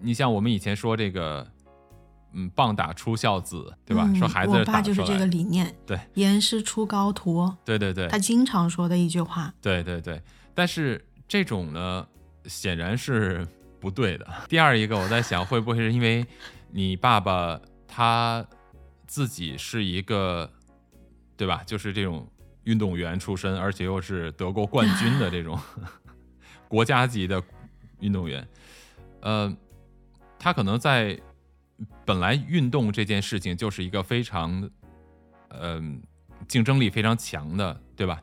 [0.00, 1.46] 你像我们以前说这个。
[2.36, 4.02] 嗯，棒打出孝子，对吧？
[4.08, 9.54] 嗯说孩子我爸就是这个理念，对，严师出高徒，对对对，他经常说的一句话。
[9.62, 10.20] 对对对，
[10.52, 12.04] 但是这种呢，
[12.46, 13.46] 显然是
[13.78, 14.26] 不对的。
[14.50, 16.26] 第二一个，我在想，会不会是因为
[16.72, 18.44] 你爸爸他
[19.06, 20.50] 自己是一个，
[21.36, 21.62] 对吧？
[21.64, 22.26] 就是这种
[22.64, 25.58] 运动员出身，而且又是得过冠军的这种
[26.68, 27.42] 国家级的
[28.00, 28.46] 运动员，
[29.20, 29.54] 呃，
[30.38, 31.18] 他可能在
[32.04, 34.70] 本来运动这件事情就是一个非常，
[35.48, 36.02] 嗯、
[36.48, 38.22] 竞争力非常强的，对吧？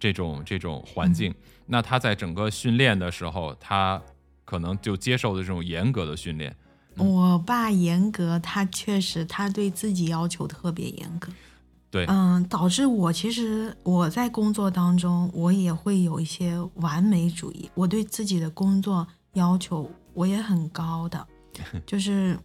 [0.00, 1.34] 这种这种环境，
[1.66, 4.02] 那他在整个训练的时候，他
[4.44, 6.50] 可能就接受的这种严格的训练。
[6.50, 6.60] 嗯
[6.96, 11.32] 我爸严格，他确实他对自己要求特别严格。
[11.94, 21.24] 对，嗯，导致我其实我在工作当中，我也会有一些完美主义，我对自己的工作要求我也很高的，
[21.86, 22.36] 就是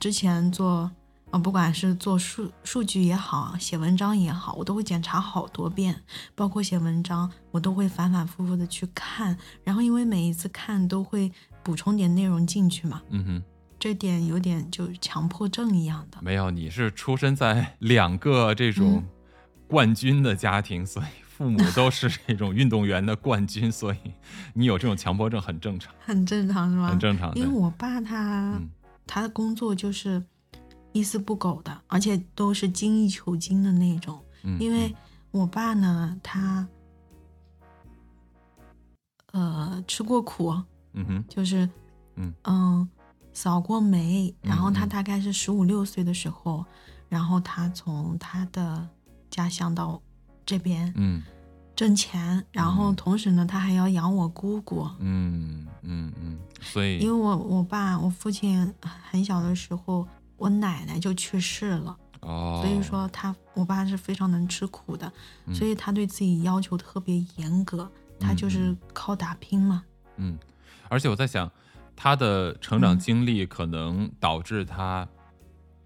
[0.00, 0.90] 之前做，
[1.30, 5.94] 呃，不管是做数数据也好，写文章也好，我都会检查好多遍，
[6.34, 11.30] 包括写文章，我都会反反复复的去看，然后因为每一次看都会
[11.62, 13.42] 补充点内容进去嘛，嗯哼，
[13.82, 16.18] 这点有点就是强迫症一样的。
[16.22, 19.08] 没有，你是出生在两个这种嗯
[19.66, 23.96] 冠军的家庭，所以父母都是这种运动员的冠军，所以
[24.54, 26.90] 你有这种强迫症很正常， 很正常是吗？
[26.90, 27.48] 很正常因为。
[27.48, 28.70] 我爸他、嗯
[29.04, 30.22] 他的工作就是
[30.92, 34.22] 一丝不苟的，而且都是精益求精的那种。
[34.44, 34.94] 嗯，因为
[35.32, 36.64] 我爸呢，他
[39.32, 40.54] 呃吃过苦，
[40.92, 41.68] 嗯哼，就是
[42.14, 42.88] 嗯嗯
[43.32, 46.64] 扫过煤，然后他大概是十五六岁的时候，
[47.08, 48.86] 然后他从他的
[49.30, 50.00] 家乡到
[50.44, 51.22] 这边嗯。
[51.74, 52.96] 挣钱，然后嗯。
[52.96, 54.86] 同时呢，他还要养我姑姑。
[54.98, 58.72] 嗯嗯嗯，所以因为我我爸我父亲
[59.10, 65.10] 很小的时候，我奶奶就去世了，哦，所以说他我爸是非常能吃苦的，
[65.46, 65.54] 嗯。
[65.54, 67.90] 所以他对自己要求特别严格，
[68.20, 69.82] 他就嗯是靠打拼嘛。
[70.18, 70.38] 嗯，
[70.90, 71.50] 而且我在想，
[71.96, 75.08] 他的成长嗯经历可能导致他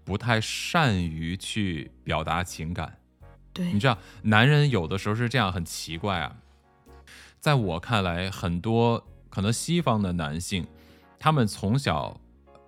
[0.03, 2.97] 不太善于去表达情感。
[3.53, 6.35] 对你，知道，男人有的时候是这样，很奇怪啊。
[7.39, 10.65] 在我看来，很多可能西方的男性，
[11.19, 12.19] 他们从小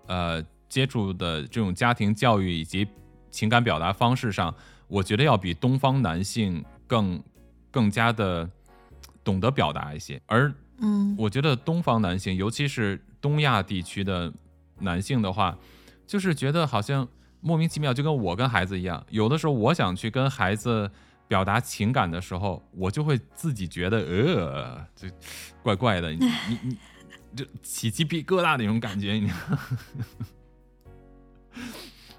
[0.07, 2.87] 呃接触的这种家庭教育以及
[3.29, 4.53] 情感表达方式上，
[4.87, 7.21] 我觉得要比东方男性更
[7.71, 8.49] 更加的
[9.23, 10.21] 懂得表达一些。
[10.25, 14.31] 而嗯，我觉得东方男性，尤其是东亚地区的
[14.79, 15.57] 男性的话，
[16.05, 17.07] 就是觉得好像
[17.41, 20.89] 莫名其妙，就跟我跟孩子一样，有的时候我想去跟孩子
[21.27, 25.07] 表达情感的时候，我就会自己觉得呃，这
[25.61, 26.77] 怪怪的，你你你
[27.35, 29.31] 就起鸡皮疙瘩那种感觉，你。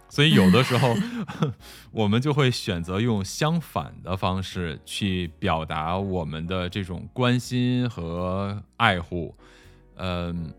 [0.09, 0.97] 所以有的时候，
[1.93, 9.37] 我们就会选择用相反的方式去表达我们的这种关心和爱护，
[9.95, 10.53] 嗯、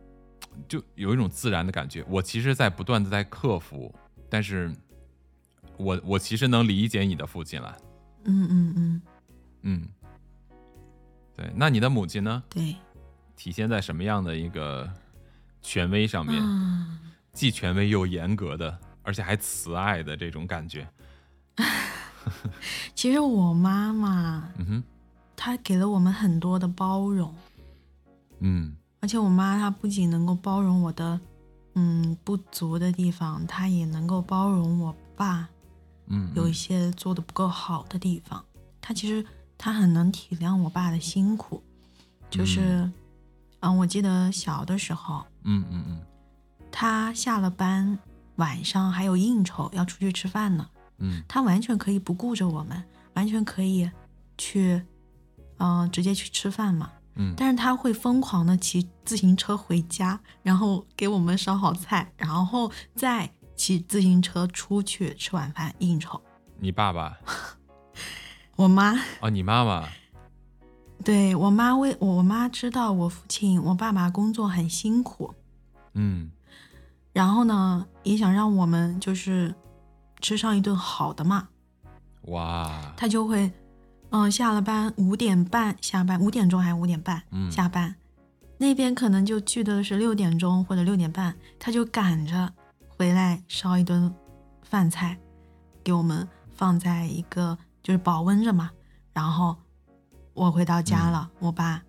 [0.67, 2.03] 就有一种自然的感觉。
[2.07, 3.93] 我其实，在不断的在克服，
[4.29, 4.71] 但是
[5.77, 7.77] 我我其实能理解你的父亲了，
[8.25, 9.01] 嗯嗯嗯，
[9.63, 9.87] 嗯，
[11.35, 11.51] 对。
[11.55, 12.43] 那你的母亲呢？
[12.49, 12.75] 对，
[13.35, 14.89] 体现在什么样的一个
[15.61, 16.41] 权威上面？
[16.41, 16.99] 啊，
[17.33, 20.87] 既权威又严格的，而且还慈爱的这种感觉。
[22.93, 24.83] 其实我妈妈嗯哼，
[25.35, 27.33] 她给了我们很多的包容，
[28.39, 31.19] 嗯而且我妈她不仅能够包容我的
[31.75, 35.49] 嗯不足的地方，她也能够包容我爸
[36.07, 38.43] 嗯，有一些做的不够好的地方。
[38.79, 39.25] 她其实
[39.57, 41.61] 她很能体谅我爸的辛苦，
[42.29, 42.89] 就是
[43.59, 46.01] 嗯我记得小的时候，嗯嗯嗯
[46.71, 47.99] 他下了班，
[48.37, 50.67] 晚上还有应酬要出去吃饭呢，
[50.99, 52.83] 嗯他完全可以不顾着我们，
[53.13, 53.89] 完全可以
[54.37, 54.81] 去，
[55.57, 56.91] 嗯、直接去吃饭嘛。
[57.15, 57.33] 嗯。
[57.37, 66.21] 但是他会疯狂的骑自行车回家，然后给我们烧好菜，然后再骑自行车出去吃晚饭应酬。
[66.59, 67.17] 你爸爸，
[68.55, 68.93] 我妈。
[69.21, 69.87] 哦，你妈妈，
[71.03, 75.33] 对我妈为我妈知道我父亲我爸爸工作很辛苦，
[75.93, 76.31] 嗯。
[77.13, 79.53] 然后呢也想让我们就是
[80.21, 81.49] 吃上一顿好的嘛，
[82.27, 83.51] 哇，他就会
[84.11, 87.95] 嗯、下了班五点半下班，五点钟还是五点半、嗯下班，
[88.57, 92.53] 那边可能就聚的是六点钟或者六点半，他就赶着
[92.87, 94.13] 回来烧一顿
[94.61, 95.17] 饭菜，
[95.83, 98.69] 给我们放在一个就是保温着嘛，
[99.13, 99.55] 然后
[100.33, 101.81] 我回到家了，我爸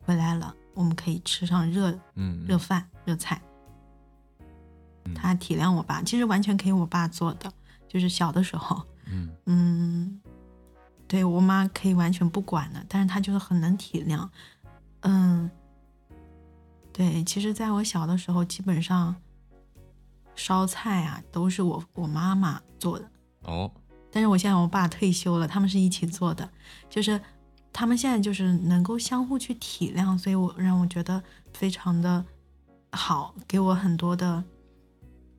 [0.00, 3.40] 回来了，我们可以吃上热嗯热饭热菜。
[5.04, 7.50] 嗯他体谅我爸，其实完全可以我爸做的，
[7.88, 10.20] 就是小的时候，嗯嗯，
[11.10, 14.28] 对我妈可以完全不管的，但是她就是很能体谅，
[15.00, 15.50] 嗯，
[16.92, 19.16] 对，其实在我小的时候，基本上
[20.36, 23.10] 烧菜啊都是我我妈妈做的，
[23.42, 23.68] 哦，
[24.12, 26.48] 但是我现在我爸退休了，他们是一起做的，
[26.88, 27.20] 就是
[27.72, 31.20] 他们现在就是能够相互去体谅，所以我让我觉得
[31.52, 32.24] 非常的
[32.92, 34.44] 好，给我很多的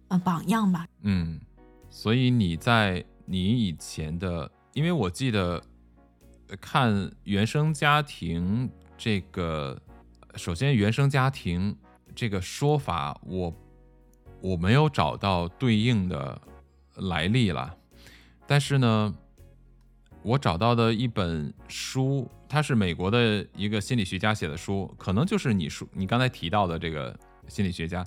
[0.10, 0.86] 呃榜样吧。
[1.04, 1.40] 嗯，
[1.90, 5.62] 所以你在你以前的，因为我记得
[6.60, 9.80] 看原生家庭这个，
[10.36, 11.76] 首先原生家庭
[12.16, 13.54] 这个说法，我
[14.40, 16.42] 我没有找到对应的
[16.96, 17.76] 来历了，
[18.48, 19.14] 但是呢，
[20.24, 28.06] 我找到的一本书，它是美国的一个心理学家写的书，可能就是你说你刚才提到的这个心理学家，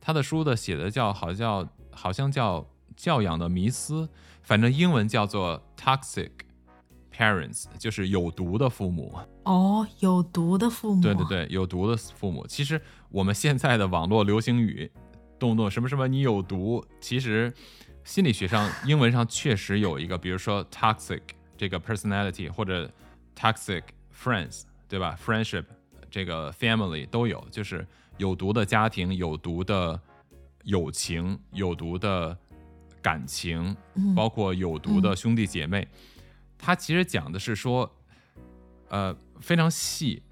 [0.00, 2.64] 他的书的写的叫好叫好像叫
[2.96, 4.08] 教养的迷思，
[4.44, 6.30] 反正英文叫做 toxic
[7.12, 9.18] parents，就是有毒的父母。
[9.44, 12.46] 哦，有毒的父母，对对，对，有毒的父母。
[12.46, 14.90] 其实我们现在的网络流行语，
[15.38, 17.52] 动不动什么什么你有毒，其实
[18.04, 21.20] 心理学上、英文上确实有一个，比如说 toxic
[21.56, 22.90] 这个 personality 或者
[23.34, 23.82] toxic
[24.14, 25.64] friends，对吧？friendship
[26.10, 27.86] 这个 family 都有，就是
[28.18, 29.98] 有毒的家庭、有毒的
[30.64, 32.36] 友情、有毒的
[33.04, 35.86] 感情，嗯包括有毒的兄弟姐妹。
[36.56, 37.94] 它其实讲的是说，
[38.88, 40.22] 呃，非常细。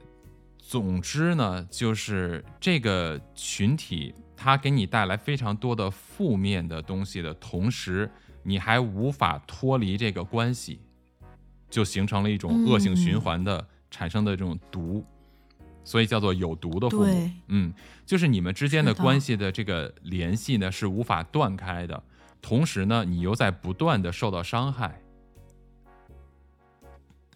[0.56, 8.11] 总之呢，就是这个群体它给你带来非常多的负面的东西的同时，
[8.42, 10.80] 你还无法脱离这个关系，
[11.68, 15.04] 就形成了一种恶性循环的产生的这种毒，
[15.85, 17.30] 所以叫做有毒的父母。
[17.48, 17.74] 嗯，
[18.06, 22.02] 就是你们之间的关系的这个联系呢是无法断开的，
[22.42, 25.00] 同时呢，你又在不断的受到伤害。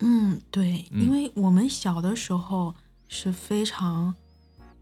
[0.00, 1.00] 嗯，对，嗯。
[1.00, 2.74] 因为我们小的时候
[3.08, 4.14] 是非常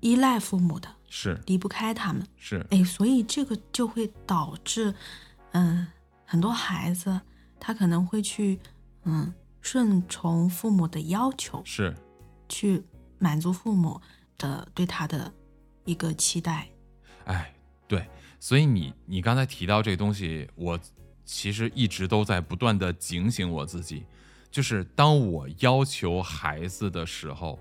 [0.00, 1.38] 依赖父母的，是。
[1.46, 4.92] 离不开他们，是，哎，所以这个就会导致，
[5.52, 5.86] 嗯，
[6.24, 7.20] 很多孩子
[7.60, 8.58] 他可能会去，
[9.04, 11.94] 嗯，顺从父母的要求，是，
[12.48, 12.82] 去
[13.18, 14.00] 满足父母
[14.36, 15.32] 的对他的
[15.84, 16.68] 一个期待。
[17.26, 17.54] 哎，
[17.86, 18.08] 对，
[18.44, 20.78] 所以你你刚才提到这个东西，我
[21.24, 24.04] 其实一直都在不断的警醒我自己，
[24.50, 27.58] 就是当我要求孩子的时候，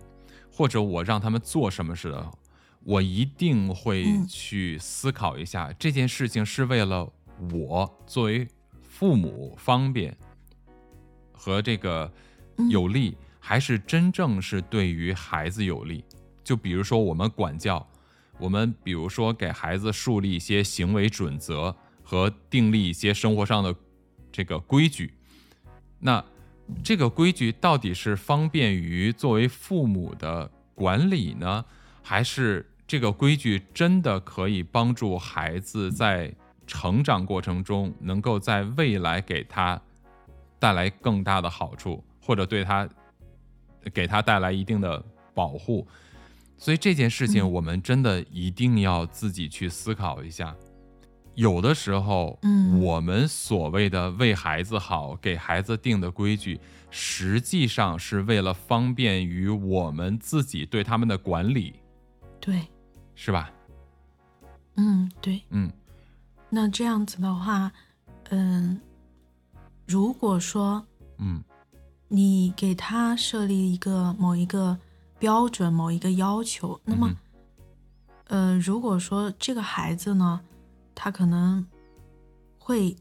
[0.52, 2.38] 或者我让他们做什么时候，
[2.84, 4.28] 我一定会嗯。
[4.28, 7.10] 去思考一下、这件事情是为了
[7.54, 8.46] 我作为
[8.82, 10.14] 父母方便
[11.32, 12.12] 和这个
[12.58, 12.70] 嗯。
[12.70, 16.04] 有利，还是真正是对于孩子有利。
[16.44, 17.88] 就比如说我们管教，
[18.44, 23.74] 我们比如说给孩子树立一些行为准则和订立一些生活上的
[24.34, 25.14] 这个规矩，
[26.00, 26.22] 那
[26.84, 31.64] 这个规矩到底是方便于作为父母的管理呢，
[32.02, 36.30] 还是这个规矩真的可以帮助孩子在
[36.68, 39.82] 成长过程中能够在未来给他
[40.60, 42.90] 带来更大的好处，或者对他
[43.94, 45.02] 给他带来一定的
[45.34, 45.88] 保护？
[46.64, 50.56] 所以这件事情，嗯我们真的一定要自己去思考一下。
[51.36, 56.58] 有的时候，嗯我们所谓的为孩子好、给孩子定的规矩，
[56.90, 61.74] 实际上是为了方便于我们自己对他们的管理，
[62.40, 62.62] 对，
[63.14, 63.52] 是吧？
[64.78, 65.44] 嗯，对。
[65.50, 65.70] 嗯
[66.50, 67.70] 那这样子的话，
[68.30, 68.80] 嗯，
[69.86, 70.82] 如果说
[71.18, 71.44] 嗯
[72.08, 74.80] 你给他设立一个某一个
[75.24, 77.10] 标准、某一个要求，那么
[78.28, 80.42] 嗯，呃，如果说这个孩子呢，
[80.94, 81.66] 他可能
[82.60, 82.92] 会，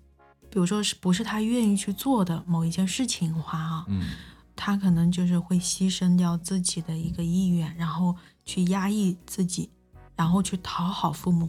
[0.48, 4.10] 比如说是不是他愿意去做的某一件事情的话啊，嗯
[4.54, 8.14] 他可能就是会牺牲掉自己的一个意愿，然后
[8.44, 9.68] 去压抑自己，
[10.14, 11.48] 然后去讨好父母。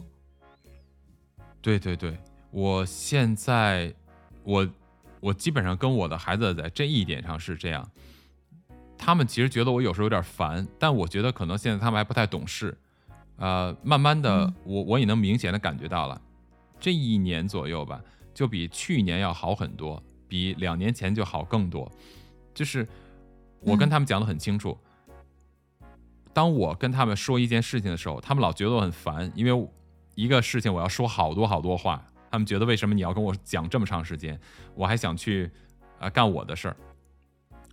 [1.62, 2.18] 对对对，
[2.50, 3.94] 我现在
[4.42, 4.68] 我
[5.20, 7.88] 我基本上跟我的孩子在这一点上是这样，
[9.04, 12.74] 他们其实觉得我有时候有点烦，但我觉得可能现在他们还不太懂事，
[13.36, 16.18] 呃，慢慢的，我我也能明显的感觉到了，
[16.80, 18.00] 这一年左右吧，
[18.32, 21.86] 就比去年要好很多，比两年前就好更多，
[22.54, 22.88] 就是
[23.60, 24.74] 我跟他们讲的很清楚，
[26.32, 29.68] 当我跟他们说一件事情的时候，他们老觉得我很烦，因为
[30.14, 32.02] 一个事情我要说好多好多话。
[32.30, 34.40] 他们觉得为什么你要跟我讲这么长时间？
[34.74, 35.48] 我还想去，
[36.00, 36.76] 呃，干我的事儿。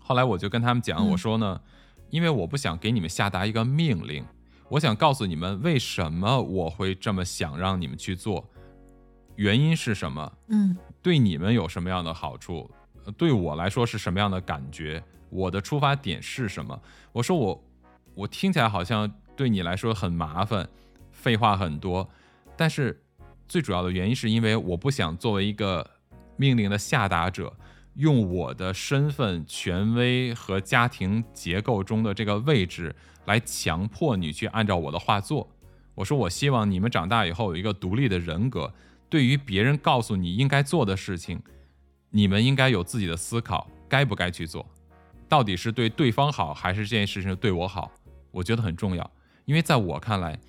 [0.02, 1.62] 后来我就跟他们讲，我说呢，
[2.10, 4.26] 因为我不想给你们下达一个命令，
[4.70, 8.50] 我想告诉你们为什么我会这么想让你们去做，
[9.36, 10.34] 原因是什么？
[10.48, 12.70] 嗯，对你们有什么样的好处？
[13.18, 15.04] 对我来说是什么样的感觉？
[15.30, 16.80] 我的出发点是什么？
[17.12, 17.64] 我说我，
[18.16, 20.68] 我听起来好像对你来说很麻烦，
[21.12, 22.10] 废话很多，
[22.58, 23.02] 但是。
[23.48, 25.86] 最主要的原因是因为我不想作为一个
[26.38, 27.52] 命令的下达者，
[27.96, 35.50] 用我的身份、权威和家庭结构中的这个位置来强迫你去按照我的话做。
[35.96, 38.74] 我说，我希望你们长大以后有一个独立的人格，
[39.10, 41.42] 对于别人告诉你应该做的事情，
[42.10, 44.66] 你们应该有自己的思考，该不该去做，
[45.28, 47.92] 到底是对对方好，还是这件事情对我好？
[48.32, 49.12] 我觉得很重要，
[49.46, 50.40] 因为在我看来。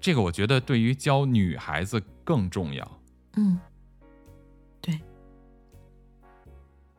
[0.00, 3.00] 这个我觉得对于教女孩子更重要。
[3.36, 3.56] 嗯，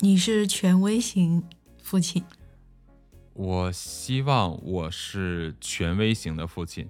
[0.04, 1.42] 你是权威型
[1.82, 2.22] 父亲。
[3.32, 6.90] 我希望我是权威型的父亲。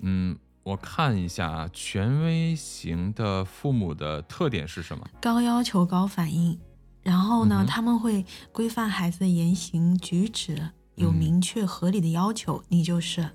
[0.00, 5.08] 嗯，我看一下权威型的父母的特点是什么？
[5.18, 6.60] 高要求、高反应，
[7.02, 12.62] 然后呢，他们会规范孩子的言行举止，有明确合理的要求。
[12.68, 13.30] 你就是。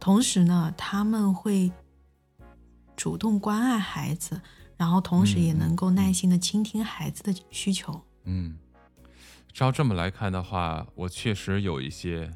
[0.00, 1.70] 同时呢，他们会
[2.96, 4.40] 主动关爱孩子，
[4.78, 8.00] 然后同时也能够耐心的倾听孩子的需求。
[8.24, 8.56] 嗯，
[9.52, 12.30] 照这么来看的话，我确实有一些，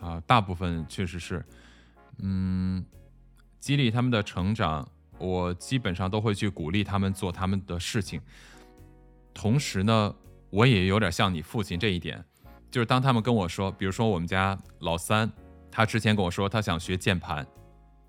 [0.00, 1.44] 啊，大部分确实是，
[2.20, 2.82] 嗯，
[3.60, 4.88] 激励他们的成长，
[5.18, 8.18] 我基本上都会去鼓励他们做他们的事情。
[9.34, 10.14] 同时呢，
[10.48, 12.24] 我也有点像你父亲这一点，
[12.70, 15.30] 就是当他们跟我说，比如说我们家老三。
[15.74, 17.46] 他之前跟我说，他想学键盘，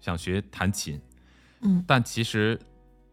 [0.01, 0.99] 想学弹琴，
[1.61, 2.59] 嗯，但其实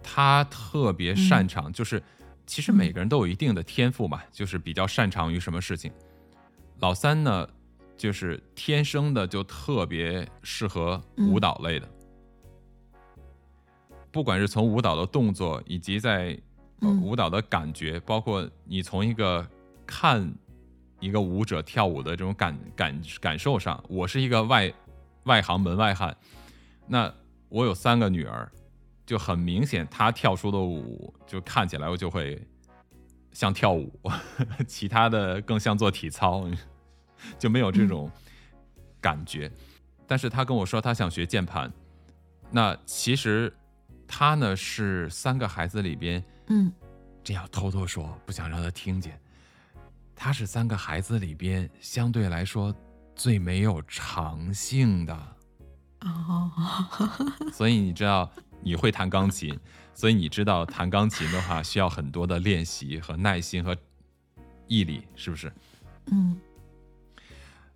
[0.02, 2.02] 他特别擅长，就是
[2.46, 5.92] 其实每个人都有一定的天赋嘛，就是比较擅长于什么事情。
[6.78, 7.48] 老三呢，
[7.96, 11.88] 就是天生的就特别适合舞蹈类的，
[14.10, 16.38] 不管是从舞蹈的动作，以及在
[17.02, 19.46] 舞蹈的感觉，包括你从一个
[19.86, 20.32] 看。
[21.02, 24.70] 一个舞者跳舞的这种感感感受上，我是一个外
[25.24, 26.14] 外行门外汉。
[26.86, 27.10] 那
[27.48, 28.52] 我有三个女儿，
[29.10, 32.40] 就很明显，他跳出的舞就看起来我就会
[33.32, 33.92] 像跳舞，
[34.68, 36.48] 其他的更像做体操，
[37.36, 38.08] 就没有这种
[39.00, 39.50] 感觉。
[40.06, 41.72] 但是他跟我说他想学键盘，
[42.52, 43.52] 那其实
[44.06, 46.72] 他呢是三个孩子里边，嗯，
[47.24, 49.20] 这要偷偷说，不想让他听见。
[50.14, 52.72] 他是三个孩子里边相对来说
[53.16, 55.12] 最没有长性的
[56.02, 56.48] 哦，
[57.52, 58.30] 所以你知道
[58.62, 59.58] 你会弹钢琴，
[59.94, 63.76] 所以你知道弹钢琴的话需要很多的练习和耐心和
[64.66, 65.52] 毅力，是不是？
[66.12, 66.36] 嗯。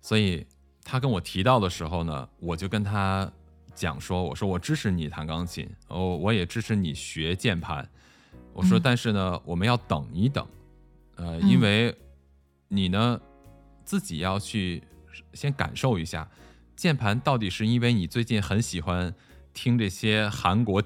[0.01, 0.45] 所以
[0.83, 3.31] 他跟我提到的时候呢，我就跟他
[3.73, 7.89] 讲说：“我说我支持你弹钢琴，哦，我也支持你学键盘。
[8.53, 10.47] 我说，但是呢，我们要等一等，
[11.15, 11.95] 呃，因为。”
[12.67, 13.21] 你呢，
[13.85, 14.83] 自己要去
[15.33, 16.27] 先感受一下，
[16.75, 19.13] 键盘到底是因为你最近很喜欢
[19.55, 20.83] 听这些韩国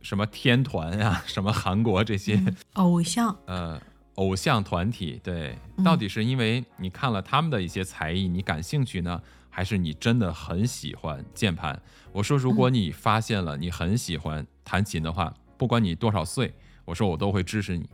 [0.00, 2.40] 什么天团呀，什么韩国这些
[2.74, 3.80] 偶像，呃，
[4.14, 9.20] 偶像团体，对，到底是因为你看了他们的一些才艺，你感兴趣呢，
[9.50, 11.82] 还是你真的很喜欢键盘？
[12.12, 17.88] 我说，如果你发现了你很喜欢弹琴的话，不管你多少岁，我说我都会支持你。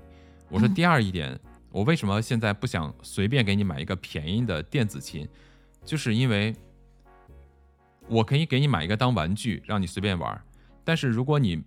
[0.51, 1.41] 我说第二一点。
[1.75, 5.29] 我为什么现在不想随便给你买一个便宜的电子琴？
[5.85, 6.55] 就是因为
[8.09, 10.41] 我可以给你买一个当玩具，让你随便玩。
[10.85, 11.63] 但是如果你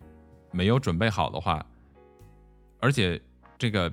[0.52, 1.66] 没有准备好的话，
[2.80, 3.22] 而且
[3.58, 3.92] 这个，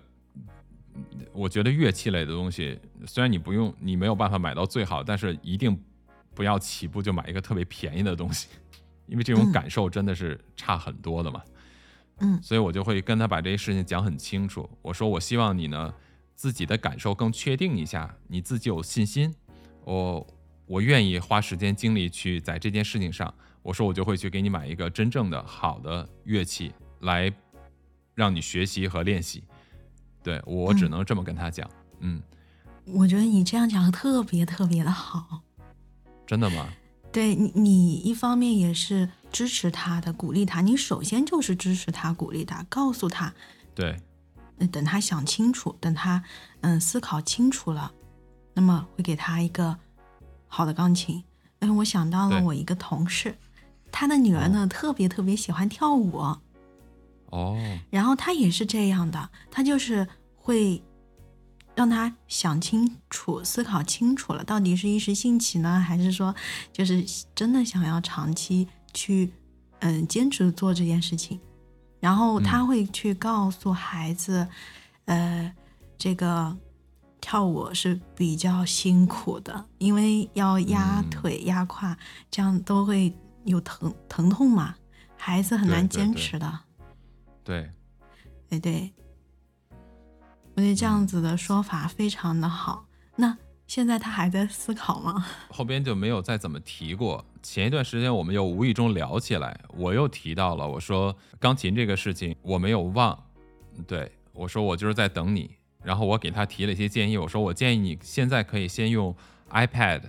[1.33, 5.79] 我觉得乐器类的东西，虽然你不用，你没有办法买到最好，但是一定
[6.35, 8.49] 不要起步就买一个特别便宜的东西，
[9.07, 11.43] 因为这种感受真的是差很多的嘛。
[12.21, 14.69] 嗯，所以我就会跟他把这些事情讲很清楚。
[14.83, 15.95] 我说，我希望你呢。
[16.37, 19.33] 自己的感受更确定一下，你自己有信心，
[19.85, 20.27] 我
[20.67, 23.33] 我愿意花时间精力去在这件事情上。
[23.63, 27.33] 我说我就会去给你买一个真正的好的乐器来
[28.15, 29.43] 让你学习和练习。
[30.23, 31.71] 对我只能这么跟他讲。
[32.01, 32.23] 嗯，
[32.87, 35.41] 我觉得你这样讲特别特别的好。
[36.27, 36.69] 真的吗？
[37.13, 40.61] 对你，你一方面也是支持他的，鼓励他。
[40.61, 43.33] 你首先就是支持他，鼓励他，告诉他，
[43.75, 43.97] 对，
[44.73, 46.23] 等他想清楚，等他
[46.63, 47.93] 嗯思考清楚了，
[48.53, 49.79] 那么会给他一个
[50.55, 51.21] 好的钢琴。
[51.59, 53.37] 哎，我想到了我一个同事，
[53.91, 56.19] 他的女儿呢特别特别喜欢跳舞。
[57.31, 57.59] 哦，
[57.91, 60.81] 然后他也是这样的，他就是会
[61.75, 66.33] 让他想清楚、思考清楚了，到底是一时兴起呢，还是说
[66.73, 69.33] 就是真的想要长期去
[69.81, 71.41] 嗯坚持做这件事情。
[71.99, 74.47] 然后他会去告诉孩子，
[75.07, 75.53] 呃，
[75.99, 76.57] 这个
[77.25, 81.97] 跳舞是比较辛苦的，因为要压腿、压胯，
[82.31, 83.11] 这样都会
[83.47, 84.75] 有疼疼痛嘛，
[85.17, 86.61] 孩子很难坚持的。
[87.43, 87.71] 对，
[88.51, 88.93] 哎对，
[90.55, 92.85] 我觉得这样子的说法非常的好。
[93.17, 93.35] 那
[93.67, 95.25] 现在他还在思考吗？
[95.49, 97.25] 后边就没有再怎么提过。
[97.43, 103.19] 前一段时间我们又无意中聊起来，我又提到了，我说钢琴这个事情我没有忘。
[103.87, 109.15] 对我说我就是在等你，然后我给他提了一些建议，我说我建议你现在可以先用
[109.51, 110.03] iPad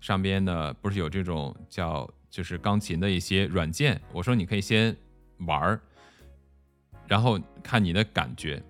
[0.00, 4.96] 上边呢，不是有这种叫就是钢琴的一些软件，我说你可以先
[5.38, 5.80] 玩儿。
[7.08, 8.62] 然后看你的感觉，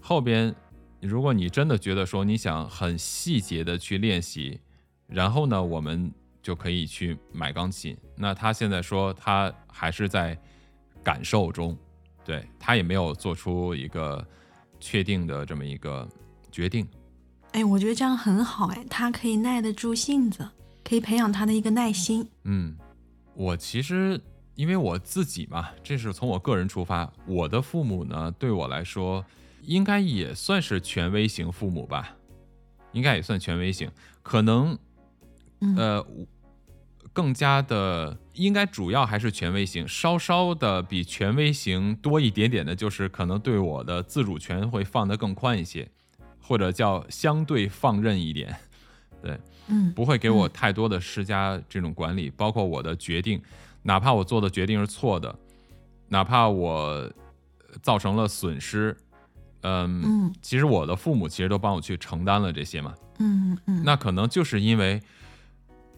[0.00, 0.54] 后边
[1.00, 4.58] 如果你真的觉得说你想很细节的去练习，
[5.06, 6.10] 然后呢，我们
[6.42, 7.94] 就可以去买钢琴。
[8.16, 10.38] 那他现在说他还是在
[11.04, 11.76] 感受中，
[12.24, 14.26] 对他也没有做出一个
[14.82, 16.06] 确定的这么一个
[16.50, 16.86] 决定。
[17.52, 20.46] 哎，我觉得这样很好，哎，他可以耐得住性子，
[20.84, 22.28] 可以培养他的一个耐心。
[22.44, 22.76] 嗯，
[23.34, 24.20] 我其实。
[24.54, 27.10] 因为我自己嘛，这是从我个人出发。
[27.26, 29.24] 我的父母呢，对我来说，
[29.62, 32.14] 应该也算是权威型父母吧，
[32.92, 33.90] 应该也算权威型。
[34.22, 34.78] 可能，
[35.74, 36.06] 呃，
[37.12, 45.88] 更加的，应该主要还是权威型，稍稍的比权威型多一点点的，就是可能对我的自主权会放得更宽一些，
[46.40, 48.56] 或者叫相对放任一点。
[49.22, 49.38] 对，
[49.68, 53.40] 嗯，不会给我太多的施加这种管理，包括我的决定。
[53.84, 55.36] 哪怕我做的决定是错的，
[56.08, 57.12] 哪怕我
[57.82, 58.96] 造成了损失，
[59.62, 65.02] 嗯，其实我的父母其实都帮我去承担了这些嘛，嗯嗯，那可能就是因为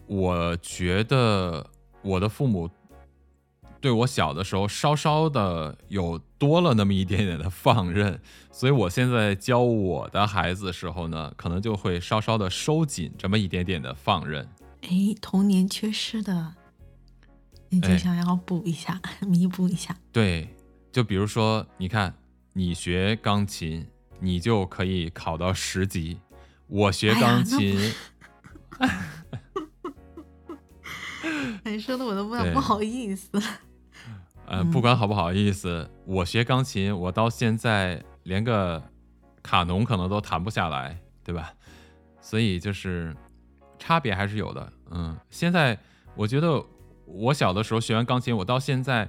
[0.07, 1.69] 我觉得
[2.01, 2.69] 我的父母
[3.79, 8.19] 对我小的时候稍稍的有多了那么一点点的放任，
[8.51, 14.47] 所以我现在教我的孩子的时候呢，可能就会稍稍的收紧这么一点点的放任。
[14.81, 16.55] 哎，童年缺失的。
[17.69, 19.97] 你就想要补一下，弥补一下。
[20.11, 20.47] 对，
[20.93, 22.13] 就比如说，你看，
[22.53, 23.85] 你学钢琴，
[24.19, 26.17] 你就可以考到十级；
[26.67, 27.77] 我学钢琴，
[31.65, 33.29] 你说的我都不不好意思。
[34.47, 38.81] 呃，不管好不好意思，我学钢琴，我到现在连个
[39.41, 41.53] 卡农可能都弹不下来，对吧？
[42.21, 43.15] 所以就是
[43.79, 44.73] 差别还是有的。
[44.91, 45.77] 嗯，现在
[46.15, 46.63] 我觉得。
[47.07, 49.07] 我小的时候学完钢琴，我到现在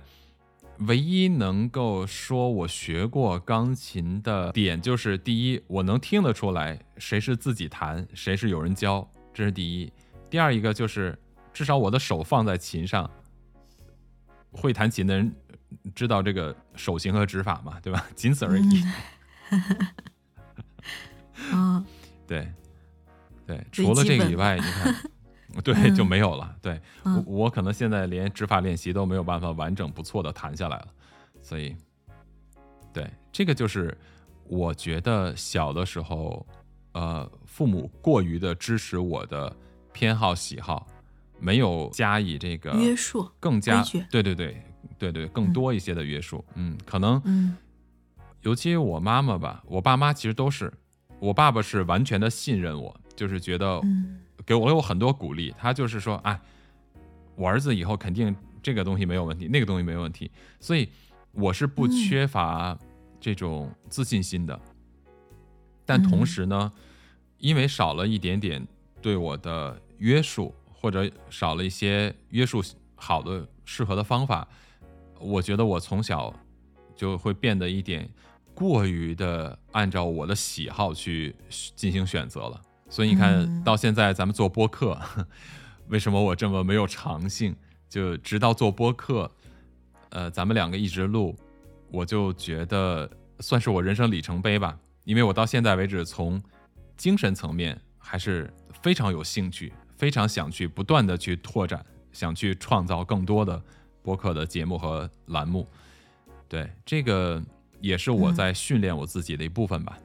[0.81, 9.91] 唯一能够说我学过钢琴的点，就是第一，我能听得出来谁是自己弹，谁是有人教，这是第一。
[10.29, 11.19] 第二一个就是，
[11.57, 13.11] 至少我的手放在琴上，
[14.53, 15.35] 会弹琴的人
[15.95, 18.05] 知道这个手型和指法嘛，对吧？
[18.15, 18.85] 仅此而已。
[21.55, 21.83] 嗯，
[22.29, 22.53] 对，
[23.47, 24.95] 对，除了这个以外，你看。
[25.65, 26.55] 对，就没有了。
[26.61, 30.89] 对我，我可能现在连指法练习都没有办法完整不错的弹下来了，
[31.41, 31.75] 所以，
[32.93, 33.97] 对这个就是
[34.45, 36.47] 我觉得小的时候，
[36.93, 39.57] 呃，父母过于的支持我的
[39.95, 40.87] 偏好喜好，
[41.39, 44.63] 没有加以这个约束，更加对对对
[44.99, 46.45] 对对更多一些的约束。
[46.55, 47.57] 嗯，可能，嗯，
[48.43, 50.73] 尤其我妈妈吧，我爸妈其实都是，
[51.19, 53.81] 我爸爸是完全的信任我，就是觉得。
[54.45, 56.41] 给我有很多鼓励，他就是说，哎，
[57.35, 58.33] 我儿子以后肯定
[58.63, 60.31] 这个东西没有问题，那个东西没有问题，
[60.61, 60.89] 所以
[61.33, 62.79] 我是不缺乏
[63.19, 64.61] 这种自信心的。
[65.85, 66.71] 但同时呢，
[67.39, 68.65] 因为少了一点点
[69.03, 70.55] 对我的约束，
[70.87, 72.63] 或者少了一些约束
[72.95, 74.47] 好的适合的方法，
[75.19, 76.33] 我觉得我从小
[76.95, 78.09] 就会变得一点
[78.55, 81.35] 过于的按照我的喜好去
[81.75, 82.63] 进行选择了。
[82.89, 84.97] 所以你看到现在，咱们做播客，
[85.91, 87.57] 为什么我这么没有长性？
[87.89, 89.29] 就直到做播客，
[90.11, 91.35] 呃，咱们两个一直录，
[91.91, 93.11] 我就觉得
[93.41, 94.79] 算是我人生里程碑吧。
[95.03, 96.41] 因为我到现在为止，从
[96.97, 98.49] 精神层面还是
[98.83, 103.61] 非常有兴趣，非常想去不断的去拓展，想去创造更多的
[104.03, 105.67] 播客的节目和栏目。
[106.49, 107.43] 对，这个
[107.81, 109.99] 也是我在训练我自己的一部分吧。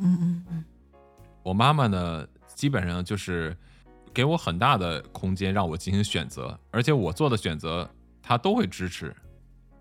[0.00, 0.64] 嗯嗯嗯，
[1.42, 3.54] 我妈妈呢，基本上就是
[4.14, 7.88] 给我很大的空间让我进行选择，而且我做的选择
[8.22, 9.14] 她都会支持，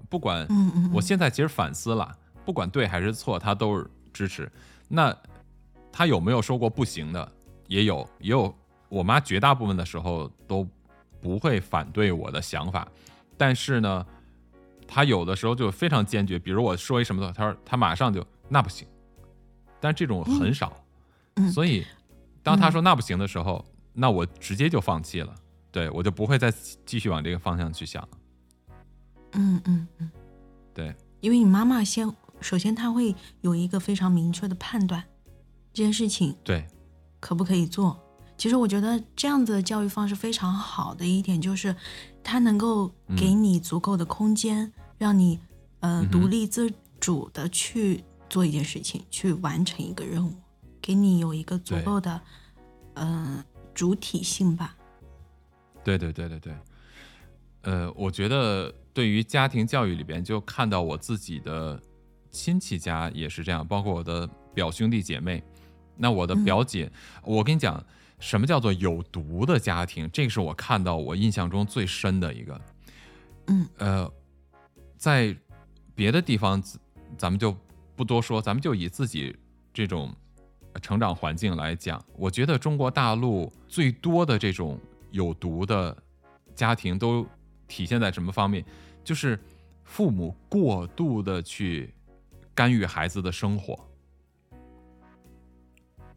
[0.09, 2.13] 不管嗯嗯，我现在其实反思了，
[2.43, 4.51] 不管对还是错，她都是支持。
[4.89, 5.15] 那
[5.91, 7.31] 她有没有说过不行的？
[7.67, 8.53] 也有，也有。
[8.91, 10.67] 我妈绝大部分的时候都
[11.21, 12.85] 不会反对我的想法，
[13.37, 14.05] 但是呢，
[14.85, 16.37] 她有的时候就非常坚决。
[16.37, 18.85] 比如我说一什么的，她说她马上就那不行。
[19.79, 20.75] 但这种很少，
[21.35, 21.87] 嗯所以
[22.43, 23.63] 当她说那不行的时候，
[23.93, 25.33] 那我直接就放弃了。
[25.71, 26.51] 对我就不会再
[26.85, 28.09] 继续往这个方向去想了。
[29.31, 30.11] 嗯嗯嗯，
[30.73, 35.01] 对，因为你妈妈先，首先她会有一个非常明确的判断，
[35.71, 36.67] 这件事情对，
[37.21, 37.97] 可不可以做。
[38.41, 41.75] 其实我觉得这样子的教育方式非常好的一点就是，
[42.23, 45.39] 它能够给你足够的空间，让你
[45.81, 50.33] 呃嗯独立自主的去做一件事情，去完成一个任务，
[50.81, 52.19] 给你有一个足够的
[52.95, 54.75] 呃主体性吧。
[55.83, 56.55] 对对对对对，
[57.61, 61.79] 呃，我觉得对于家庭教育里边，就看到我自己的
[62.31, 65.43] 亲戚家也是这样，包括我的表兄弟姐妹。
[65.95, 66.43] 那我的嗯。
[66.43, 66.91] 表姐，
[67.23, 67.85] 我跟你讲，
[68.21, 70.09] 什么叫做有毒的家庭？
[70.13, 72.61] 这个是我看到我印象中最深的一个。
[73.47, 74.13] 嗯呃，
[74.95, 75.35] 在
[75.95, 76.79] 别的地方，咱
[77.17, 77.53] 咱们就
[77.95, 79.35] 不多说，咱们就以自己
[79.73, 80.15] 这种
[80.81, 85.97] 成长环境来讲，我觉得中国大陆最多的这种有毒的
[86.55, 87.25] 家庭都
[87.67, 88.63] 体现在什么方面？
[89.03, 89.37] 就是
[89.83, 91.91] 父母过度的去
[92.53, 93.77] 干预孩子的生活，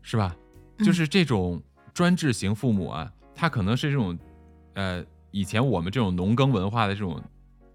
[0.02, 0.36] 是吧？
[0.78, 1.62] 嗯就是这种
[1.94, 4.18] 专制型父母啊，他可能是这种，
[4.74, 7.22] 呃，以前我们这种农耕文化的这种，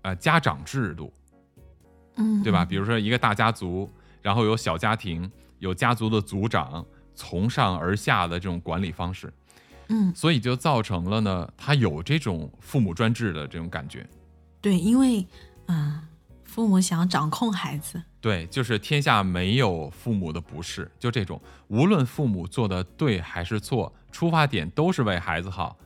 [0.01, 1.11] 呃，家长制度，
[2.17, 2.63] 嗯，对吧？
[2.65, 3.89] 嗯比如说一个大家族，
[4.21, 9.33] 然后有小家庭，有家族的族长，从上而下的这种管理方式，
[9.87, 14.05] 嗯，所以就造成了呢，他有这种父母专制的这种感觉。
[14.61, 15.25] 对，因为
[15.67, 16.01] 嗯、
[16.43, 25.77] 父母想要掌控孩子，对，就是天下没有父母的不是，就这种，无论父母做的对还是错，出发点都是为孩子好，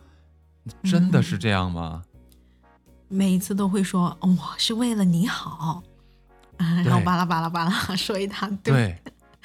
[0.84, 2.04] 真的是这样吗？
[3.08, 5.84] 每一次都会说我是为了你好，
[6.58, 8.74] 啊，然后巴拉巴拉巴拉说一大堆。
[8.74, 8.98] 对，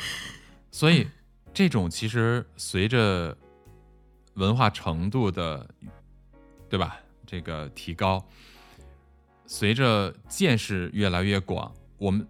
[0.72, 1.06] 所以
[1.52, 3.36] 这种其实随着
[4.34, 5.68] 文化程度的，
[6.68, 6.96] 对吧？
[7.26, 8.24] 这个提高，
[9.44, 12.26] 随着见识越来越广，我们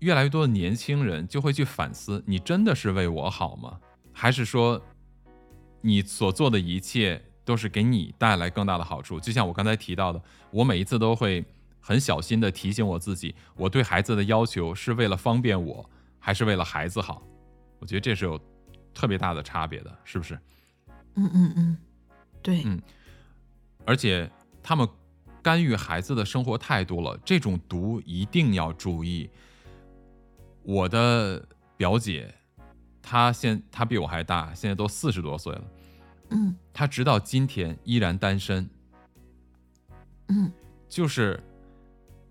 [0.00, 3.78] 越来越多的年轻人就会去反思：你真的是为我好吗？
[4.12, 4.82] 还是说
[5.80, 9.18] 你所做的一切都是给你带来更大的好处？
[9.18, 11.44] 就像我刚才提到的，我每一次都会
[11.80, 17.22] 很小心的提醒我自己，我对孩子的要求是为了方便我，还是为了孩子好？
[17.78, 18.38] 我觉得这是有
[18.92, 20.38] 特别大的差别的，是不是？
[21.14, 21.78] 嗯嗯嗯，
[22.42, 22.80] 对，嗯
[23.86, 24.30] 而且
[24.62, 24.86] 他们
[25.42, 29.28] 干预孩子的生活太多了，这种毒一定要注意。
[30.62, 31.42] 我的
[31.76, 32.32] 表姐，
[33.10, 35.64] 她现他比我还大，现在都四十多岁了，
[36.28, 38.70] 嗯他直到今天依然单身。
[40.28, 40.52] 嗯
[40.88, 41.42] 就是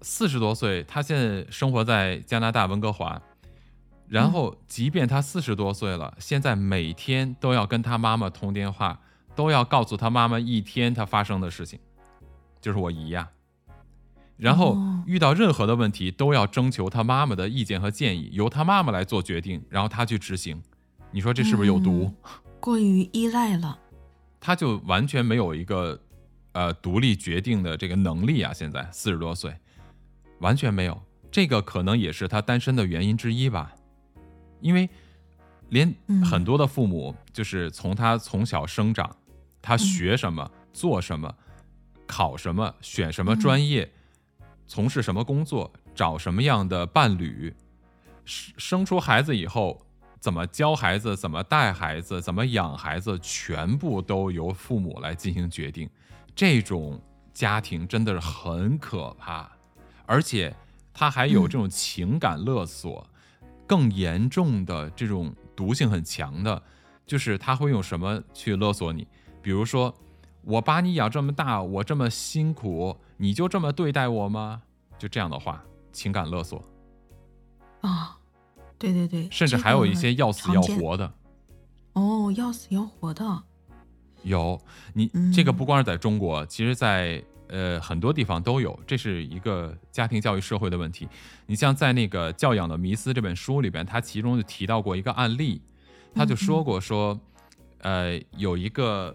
[0.01, 3.21] 四十多岁，他现在生活在加拿大温哥华，
[4.07, 9.01] 然后即便他四十多岁了，现在每天都要跟他妈妈通电话，
[9.35, 11.77] 都要告诉他妈妈一天他发生的事情，
[12.61, 13.29] 就是我姨呀。
[14.37, 20.63] 然后哦遇到任何的问题，都要征求他妈妈的意见和建议，由他妈妈来做决定，然后他去执行。
[21.11, 22.13] 你说这是不是有毒？
[22.59, 23.79] 过于依赖了。
[24.39, 25.99] 他就完全没有一个
[26.51, 28.53] 呃独立决定的这个能力啊！
[28.53, 29.53] 现在四十多岁，
[30.39, 31.01] 完全没有。
[31.31, 33.73] 这个可能也是他单身的原因之一吧，
[34.61, 34.89] 因为
[35.69, 39.13] 连嗯很多的父母就是从他从小生长，
[39.61, 41.35] 他学什么、做什么、
[42.05, 43.91] 考什么、选什么专业、
[44.67, 47.53] 从事什么工作、找什么样的伴侣，
[48.25, 49.85] 生生出孩子以后。
[50.19, 55.89] 怎么教孩子，怎么带孩子，怎么养孩子，全部都由父母来进行决定。
[56.35, 57.01] 这种
[57.33, 59.49] 家庭真的是很可怕，
[60.05, 60.55] 而且
[60.93, 63.07] 他还有这种情感勒索，
[63.65, 66.61] 更严重的这种毒性很强的，
[67.05, 69.07] 就是他会用什么去勒索你？
[69.41, 69.93] 比如说，
[70.41, 74.61] 我把你养这么大，我这么辛苦，你就这么对待我吗？
[74.97, 75.63] 就这样的话，
[75.93, 76.61] 情感勒索。
[77.81, 78.18] 啊、
[78.79, 81.13] 对对对，甚至还有一些要死要活的。
[81.93, 83.43] 哦，要死要活的，
[84.23, 84.59] 有
[84.93, 91.07] 你嗯这个不光是在中国，其实在呃很多地方都有，这是一个家庭教育社会的问题。
[91.45, 95.61] 你像在那个《教养的迷思》这本书里边，他其中就提到过一个案例，
[96.15, 97.19] 他就说过说，
[97.79, 99.13] 呃，有一个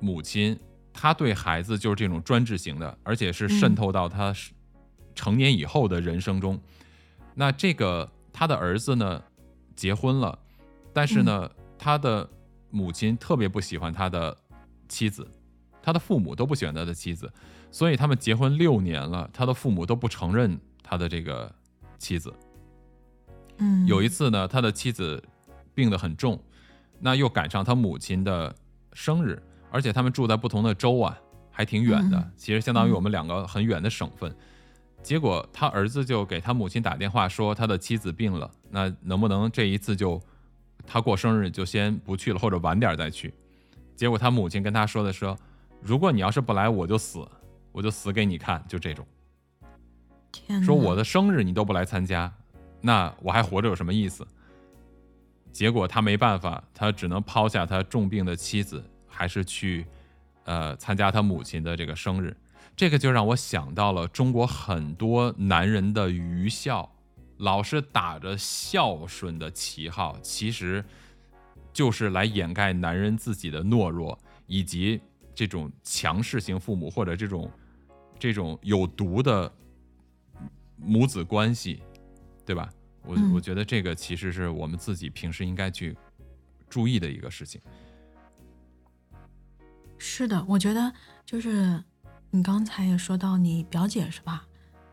[0.00, 0.58] 母亲，
[0.92, 4.52] 她对孩子就是这种专制型的，而且是渗透到他是
[5.14, 6.58] 成年以后的人生中。
[7.34, 9.20] 那这个他的儿子呢，
[9.74, 10.38] 结婚了，
[10.92, 12.30] 但是呢，他的
[12.70, 14.36] 母亲特别不喜欢他的
[14.88, 15.28] 妻子，
[15.82, 17.28] 他的父母都不喜欢他的妻子，
[17.72, 21.52] 所以他们结婚六年了，他的父母都不承认他的这个
[21.98, 22.32] 妻子。
[23.56, 25.20] 嗯，有一次呢，他的妻子
[25.74, 26.40] 病得很重，
[27.00, 28.54] 那又赶上他母亲的
[28.92, 31.18] 生日，而且他们住在不同的州啊，
[31.50, 34.32] 还挺远的，嗯其实相当于我们两个很远的省份。
[35.02, 40.20] 结果他儿子就给他母亲打电话说他的妻子病了，那能不能这一次就
[40.86, 43.32] 他过生日就先不去了，或者晚点再去？
[43.96, 45.38] 结果他母亲跟他说的说，
[45.80, 47.26] 如果你要是不来，我就死，
[47.72, 49.06] 我就死给你看，就这种。
[50.62, 52.30] 说我的生日你都不来参加，
[52.80, 54.26] 那我还活着有什么意思？
[55.50, 59.86] 结果他没办法，他只能抛下他重病的妻子，还是去
[60.44, 62.36] 呃参加他母亲的这个生日。
[62.78, 66.88] 这个就让我想到了中国很多男人的愚孝，
[67.38, 70.84] 老是打着孝顺的旗号，其实
[71.72, 74.16] 就是来掩盖男人自己的懦弱，
[74.46, 75.00] 以及
[75.34, 77.50] 这种强势型父母或者这种
[78.16, 79.52] 这种有毒的
[80.76, 81.82] 母子关系，
[82.46, 82.70] 对吧？
[83.02, 85.96] 我、嗯我觉得这个其实是我们自己平时应该去
[86.68, 87.60] 注意的一个事情。
[89.98, 90.92] 是的，我觉得
[91.26, 91.82] 就是
[92.30, 94.44] 你刚才也说到你表姐是吧？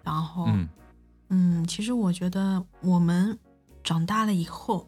[0.03, 0.69] 然后嗯
[1.29, 3.37] 嗯，其实我觉得我们
[3.83, 4.87] 长大了以后，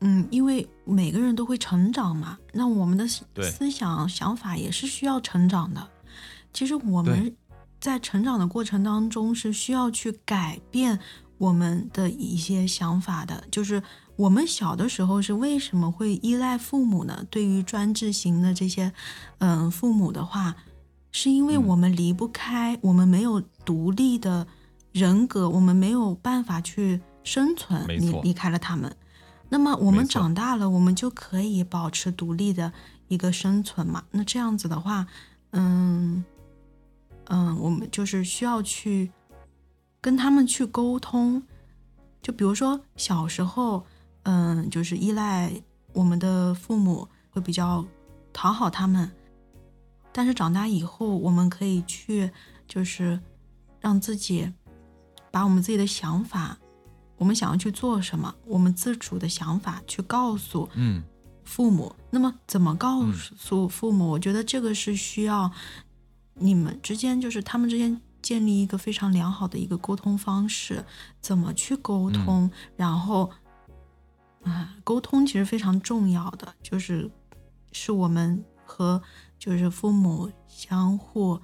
[0.00, 5.88] 嗯，因为每个人都会成长嘛，那我们的思想想法也是需要成长的。
[6.52, 7.34] 其实我们
[7.80, 10.98] 在成长的过程当中是需要去改变
[11.38, 13.82] 我们的一些想法的，就是
[14.16, 17.24] 我们小的时候是为什么会依赖父母呢？
[17.30, 18.92] 对于专制型的这些
[19.38, 20.54] 嗯父母的话，
[21.14, 24.48] 是因为嗯我们离不开，我们没有独立的
[24.90, 28.92] 人格，我们没有办法去生存，离离开了他们。
[29.48, 32.72] 那么我们长大了，我们就可以保持独立的
[33.06, 34.02] 一个生存嘛？
[34.10, 35.06] 那这样子的话，
[35.52, 36.24] 嗯
[37.26, 39.12] 嗯，我们就是需要去
[40.00, 41.40] 跟他们去沟通。
[42.20, 43.86] 就比如说小时候，
[44.24, 45.52] 嗯，就是依赖
[45.92, 47.86] 我们的父母，会比较
[48.32, 49.08] 讨好他们。
[50.16, 52.30] 但是长大以后，我们可以去，
[52.68, 53.20] 就是
[53.80, 54.50] 让自己
[55.32, 56.56] 把我们自己的想法，
[57.16, 61.02] 我们想要去做什么，我们自主的想法去告诉嗯
[61.42, 61.94] 父母。
[62.10, 64.08] 那么怎么告诉父母？
[64.08, 65.50] 我觉得这个是需要
[66.34, 70.84] 你们之间，就是他们之间建立一个非常良好的一个沟通方式，
[71.20, 73.30] 怎么去沟通，然后
[74.44, 77.10] 啊，沟通其实非常重要的，就是
[77.72, 79.02] 是我们和
[79.44, 81.38] 就是父母相互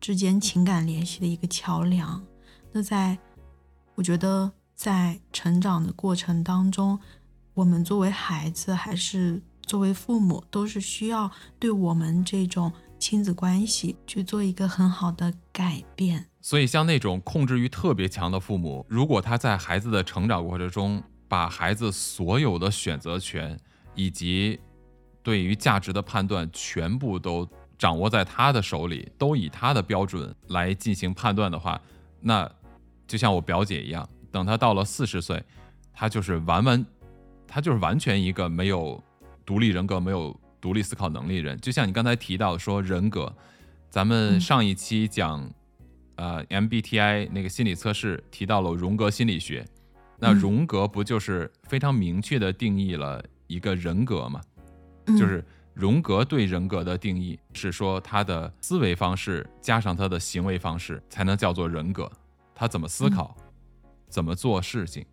[0.00, 2.24] 之间情感联系的一个桥梁。
[2.70, 3.18] 那在
[3.96, 6.96] 我觉得在成长的过程当中，
[7.52, 11.28] 我们作为孩子还是作为父母，都是需要
[11.58, 16.24] 对我们这种亲子关系去做一个很好的改变。
[16.40, 23.58] 所以，像那种控制欲特别强的父母，如果他在孩子的成长过程中，把孩子所有的选择权
[23.96, 24.60] 以及
[25.22, 27.48] 对于价值的判断全部都
[27.78, 31.80] 掌握在他的手里，都以他的标准来进行判断的话，
[32.20, 32.50] 那
[33.06, 35.42] 就像我表姐一样，等她到了四十岁，
[35.92, 36.86] 她就是完完，
[37.46, 39.02] 她就是完全一个没有
[39.44, 41.58] 独立人格、没有独立思考能力人。
[41.60, 43.34] 就像你刚才提到说人格，
[43.90, 45.50] 咱们嗯上一期讲。
[46.14, 49.66] 呃，MBTI 那个心理测试提到了荣格心理学，
[50.18, 54.38] 那嗯荣格不就是非常明确的定义了一个人格吗？
[54.44, 54.51] 嗯
[55.06, 55.44] 就是
[55.74, 62.10] 荣格对人格的定义是说他的思维方式加上他的行为方式才能叫做人格，
[62.54, 63.36] 他怎么思考，
[64.08, 65.04] 怎么做事情，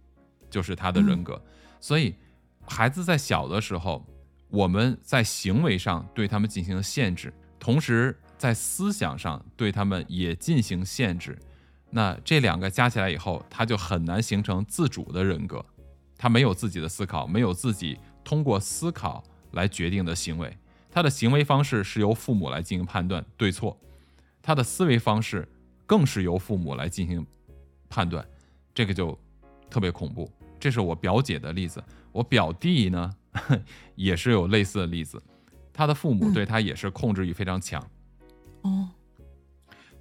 [0.49, 1.41] 就是他的人格。
[1.79, 2.13] 所以，
[2.67, 4.05] 孩子在小的时候，
[4.49, 11.37] 我们在行为上对他们进行限制，同时在思想上对他们也进行限制。
[11.89, 15.65] 那这两个加起来以后，他就很难形成自主的人格，
[16.17, 20.55] 他没有自己的思考，没有自己通过思考来决定的行为，
[20.91, 23.77] 他的行为方式是由父母来进行判断对错，
[24.41, 25.47] 他的思维方式
[25.85, 27.25] 更是由父母来进行
[27.89, 28.25] 判断，
[28.73, 29.17] 这个就
[29.69, 30.31] 特别恐怖。
[30.59, 31.83] 这是我表姐的例子。
[32.11, 33.15] 我表弟呢，
[33.95, 35.21] 也是有类似的例子，
[35.71, 37.81] 他的父母对他也是控制欲非常强。
[38.63, 38.89] 哦，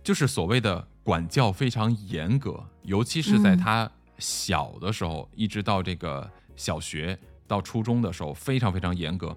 [0.03, 3.89] 就是所谓的管教非常严格，尤其是在他
[4.19, 7.17] 小的时候，一直到这个小学
[7.49, 9.37] 到初中的时候，非常非常严格。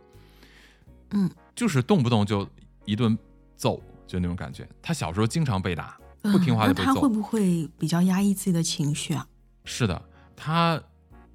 [1.12, 2.48] 嗯，就是动不动就
[2.86, 3.18] 一顿
[3.56, 4.68] 揍，就那种感觉。
[4.82, 6.90] 他小时候经常被打，不听话就被揍。
[6.90, 9.26] 那他会不会比较压抑自己的情绪啊？
[9.66, 10.02] 是的，
[10.36, 10.82] 他，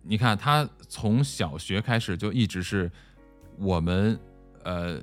[0.02, 2.90] 你看他从小学开始就一直是
[3.58, 4.18] 我们
[4.62, 5.00] 呃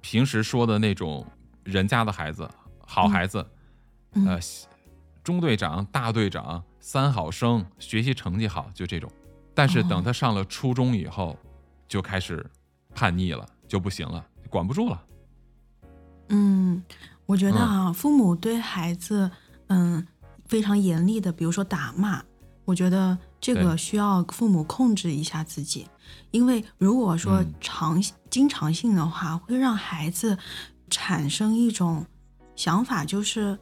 [0.00, 1.26] 平时说的那种
[1.64, 2.48] 人家的孩子，
[2.80, 3.46] 好孩子，
[4.26, 4.38] 呃
[5.24, 9.10] 中队长、大队长、三好生，学习成绩好，就这种。
[9.58, 11.36] 但是等他上了初中以后，
[11.88, 12.46] 就开始
[12.94, 13.44] 叛逆了。
[13.66, 15.04] 就不行了，管不住了。
[16.28, 16.82] 嗯，
[17.26, 19.30] 我觉得啊，父母对孩子，
[19.66, 20.06] 嗯，
[20.46, 22.22] 非常严厉的，比如说打骂，
[22.64, 25.86] 我觉得这个需要父母控制一下自己，
[26.30, 30.38] 因为如果说常经常性的话，会让孩子
[30.88, 32.06] 产生一种
[32.56, 33.58] 想法，就是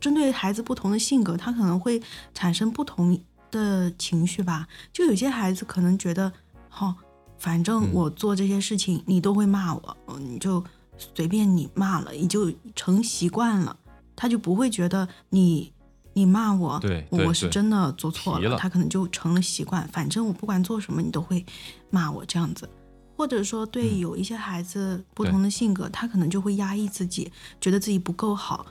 [0.00, 2.00] 针对孩子不同的性格，他可能会
[2.32, 3.20] 产生不同
[3.52, 4.66] 的情绪吧。
[4.92, 6.32] 就有些孩子可能觉得，
[6.68, 6.96] 好。
[7.38, 10.62] 反正我做这些事情，你都会骂我，你就
[10.96, 13.76] 随便你骂了，你就成习惯了，
[14.14, 15.72] 他就不会觉得你
[16.12, 19.88] 你骂我，对，我是真的做错了，他可能就成了习惯。
[19.88, 21.44] 反正我不管做什么，你都会
[21.90, 22.70] 骂我这样子，
[23.16, 28.66] 或者说对有一些孩子不同的性格，他可能就会压抑自己，觉得自己不够好，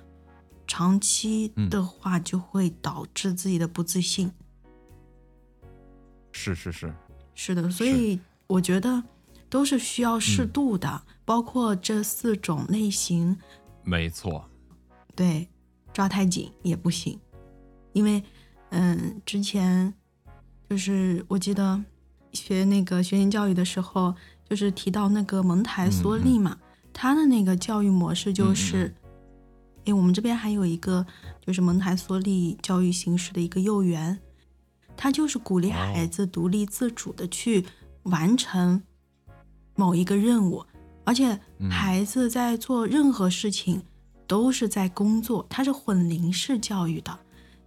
[0.66, 4.32] 长期的话就会导致自己的不自信。
[6.32, 6.94] 是是是，
[7.36, 8.20] 是的，所以。
[8.48, 9.02] 我觉得
[9.48, 13.38] 都是需要适度的，包括这四种类型。
[13.82, 14.44] 没错，
[15.16, 15.48] 对，
[15.94, 17.18] 抓太紧也不行，
[17.94, 18.22] 因为，
[18.72, 19.94] 嗯，之前
[20.70, 21.82] 就是我记得
[22.34, 24.14] 学那个学前教育的时候，
[24.50, 26.58] 就是提到那个蒙台梭利嘛，
[26.92, 28.94] 他的那个教育模式就是，
[29.86, 31.06] 哎，我们这边还有一个
[31.40, 34.20] 就是蒙台梭利教育形式的一个幼儿园，
[35.02, 37.66] 他就是鼓励孩子独立自主的去。
[38.06, 38.82] 完成
[39.76, 40.66] 某一个任务，
[41.04, 41.40] 而且
[41.70, 43.80] 孩子在做任何事情
[44.26, 47.16] 都是在工作，他是混龄式教育的，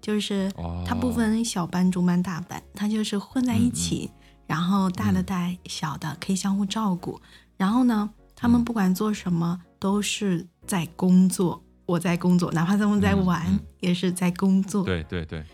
[0.01, 0.51] 就是
[0.85, 4.11] 他不分小班、中班、大班，他就是混在一起，
[4.45, 7.21] 然后大的带小的可以相互照顾，
[7.57, 15.45] 然后呢，他们不管做什么都是在工作，我在工作，哪怕他们在玩也是在工作，对对对，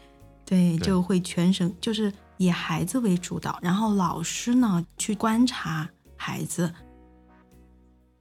[0.51, 2.13] 对，就会全神就是。
[2.43, 5.87] 以孩子为主导，然后老师呢去观察
[6.17, 6.73] 孩子。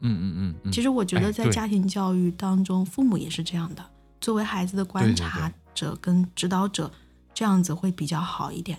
[0.02, 0.72] 嗯嗯嗯。
[0.74, 3.86] 其实我觉得在家庭教育当中，父母也是这样的，
[4.20, 6.92] 作为孩子的观察者跟指导者，
[7.34, 8.78] 这样子会比较好一点。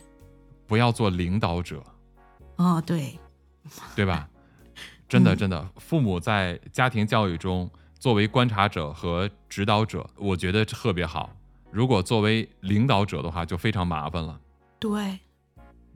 [0.66, 1.82] 不要做领导者。
[2.56, 3.18] 哦，对。
[3.96, 4.28] 对吧？
[5.08, 11.30] 真的真的，父母在家庭教育中作为观察者和指导者，我觉得特别好。
[11.70, 14.40] 如果作为领导者的话，就非常麻烦了。
[14.78, 15.18] 对。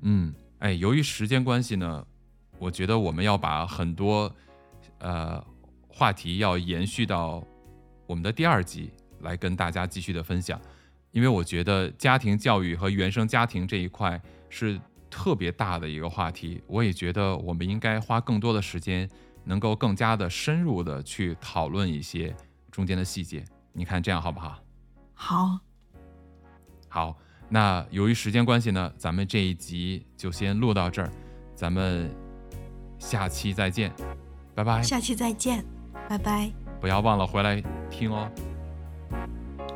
[0.03, 2.07] 嗯，哎，由于时间关系呢，
[2.59, 4.33] 我觉得我们要把很多
[4.99, 5.45] 呃
[5.89, 7.43] 话题要延续到
[8.07, 10.61] 我们的第二集来跟大家继续的分享，
[11.11, 14.79] 因为我觉得家庭教育和原生家庭这一块是
[15.11, 19.09] 特别大的一个话题，我也觉得我们应该花更多的时间，
[19.45, 22.35] 能够更加的深入的去讨论一些
[22.71, 24.59] 中间的细节，你看这样好不好？
[25.15, 25.59] 好，
[26.95, 27.15] 好。
[27.49, 31.11] 那由于时间关系呢，咱们这一集就先录到这儿，
[31.57, 32.09] 咱们
[33.01, 33.93] 下期再见，
[34.55, 34.81] 拜拜。
[34.81, 35.65] 下期再见，
[36.09, 36.53] 拜拜。
[36.81, 38.31] 不要忘了回来听哦。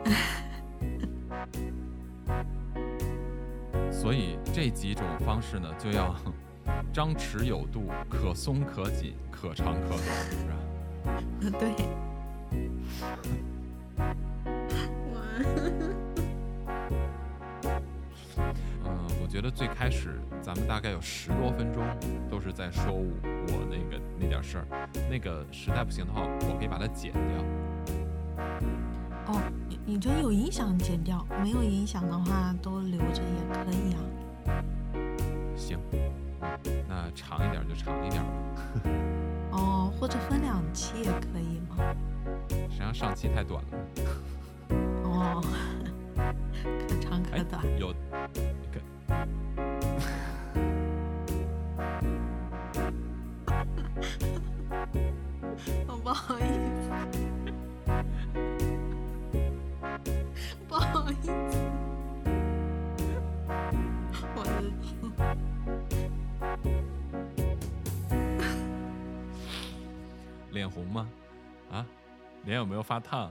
[3.90, 6.14] 所以这几种方式呢，就要
[6.92, 10.00] 张弛有度，可松可紧，可长可短，
[10.30, 10.46] 是
[11.50, 11.52] 吧？
[11.58, 11.74] 对。
[15.10, 15.18] 我
[19.39, 21.80] 觉得最开始咱们大概有十多分钟
[22.28, 24.66] 都是在说我我那个那点事儿，
[25.09, 27.22] 那个实在不行的话，我可以把它剪掉。
[29.28, 34.03] 哦，你你觉得有影响剪掉，没有影响的话都留着也可以啊。
[35.57, 35.78] 行，
[36.89, 38.30] 那长一点就长一点吧。
[39.53, 41.76] 哦，或者分两期也可以吗？
[42.68, 43.68] 实际上上期太短了。
[45.05, 45.41] 哦，
[46.89, 47.64] 可长可短。
[47.78, 47.95] 有。
[55.86, 56.90] 我 不好意思，
[60.68, 61.32] 不好意思，
[64.34, 64.72] 我知。
[70.50, 71.09] 脸红吗？
[71.70, 71.86] 啊，
[72.44, 73.30] 脸有没有发烫？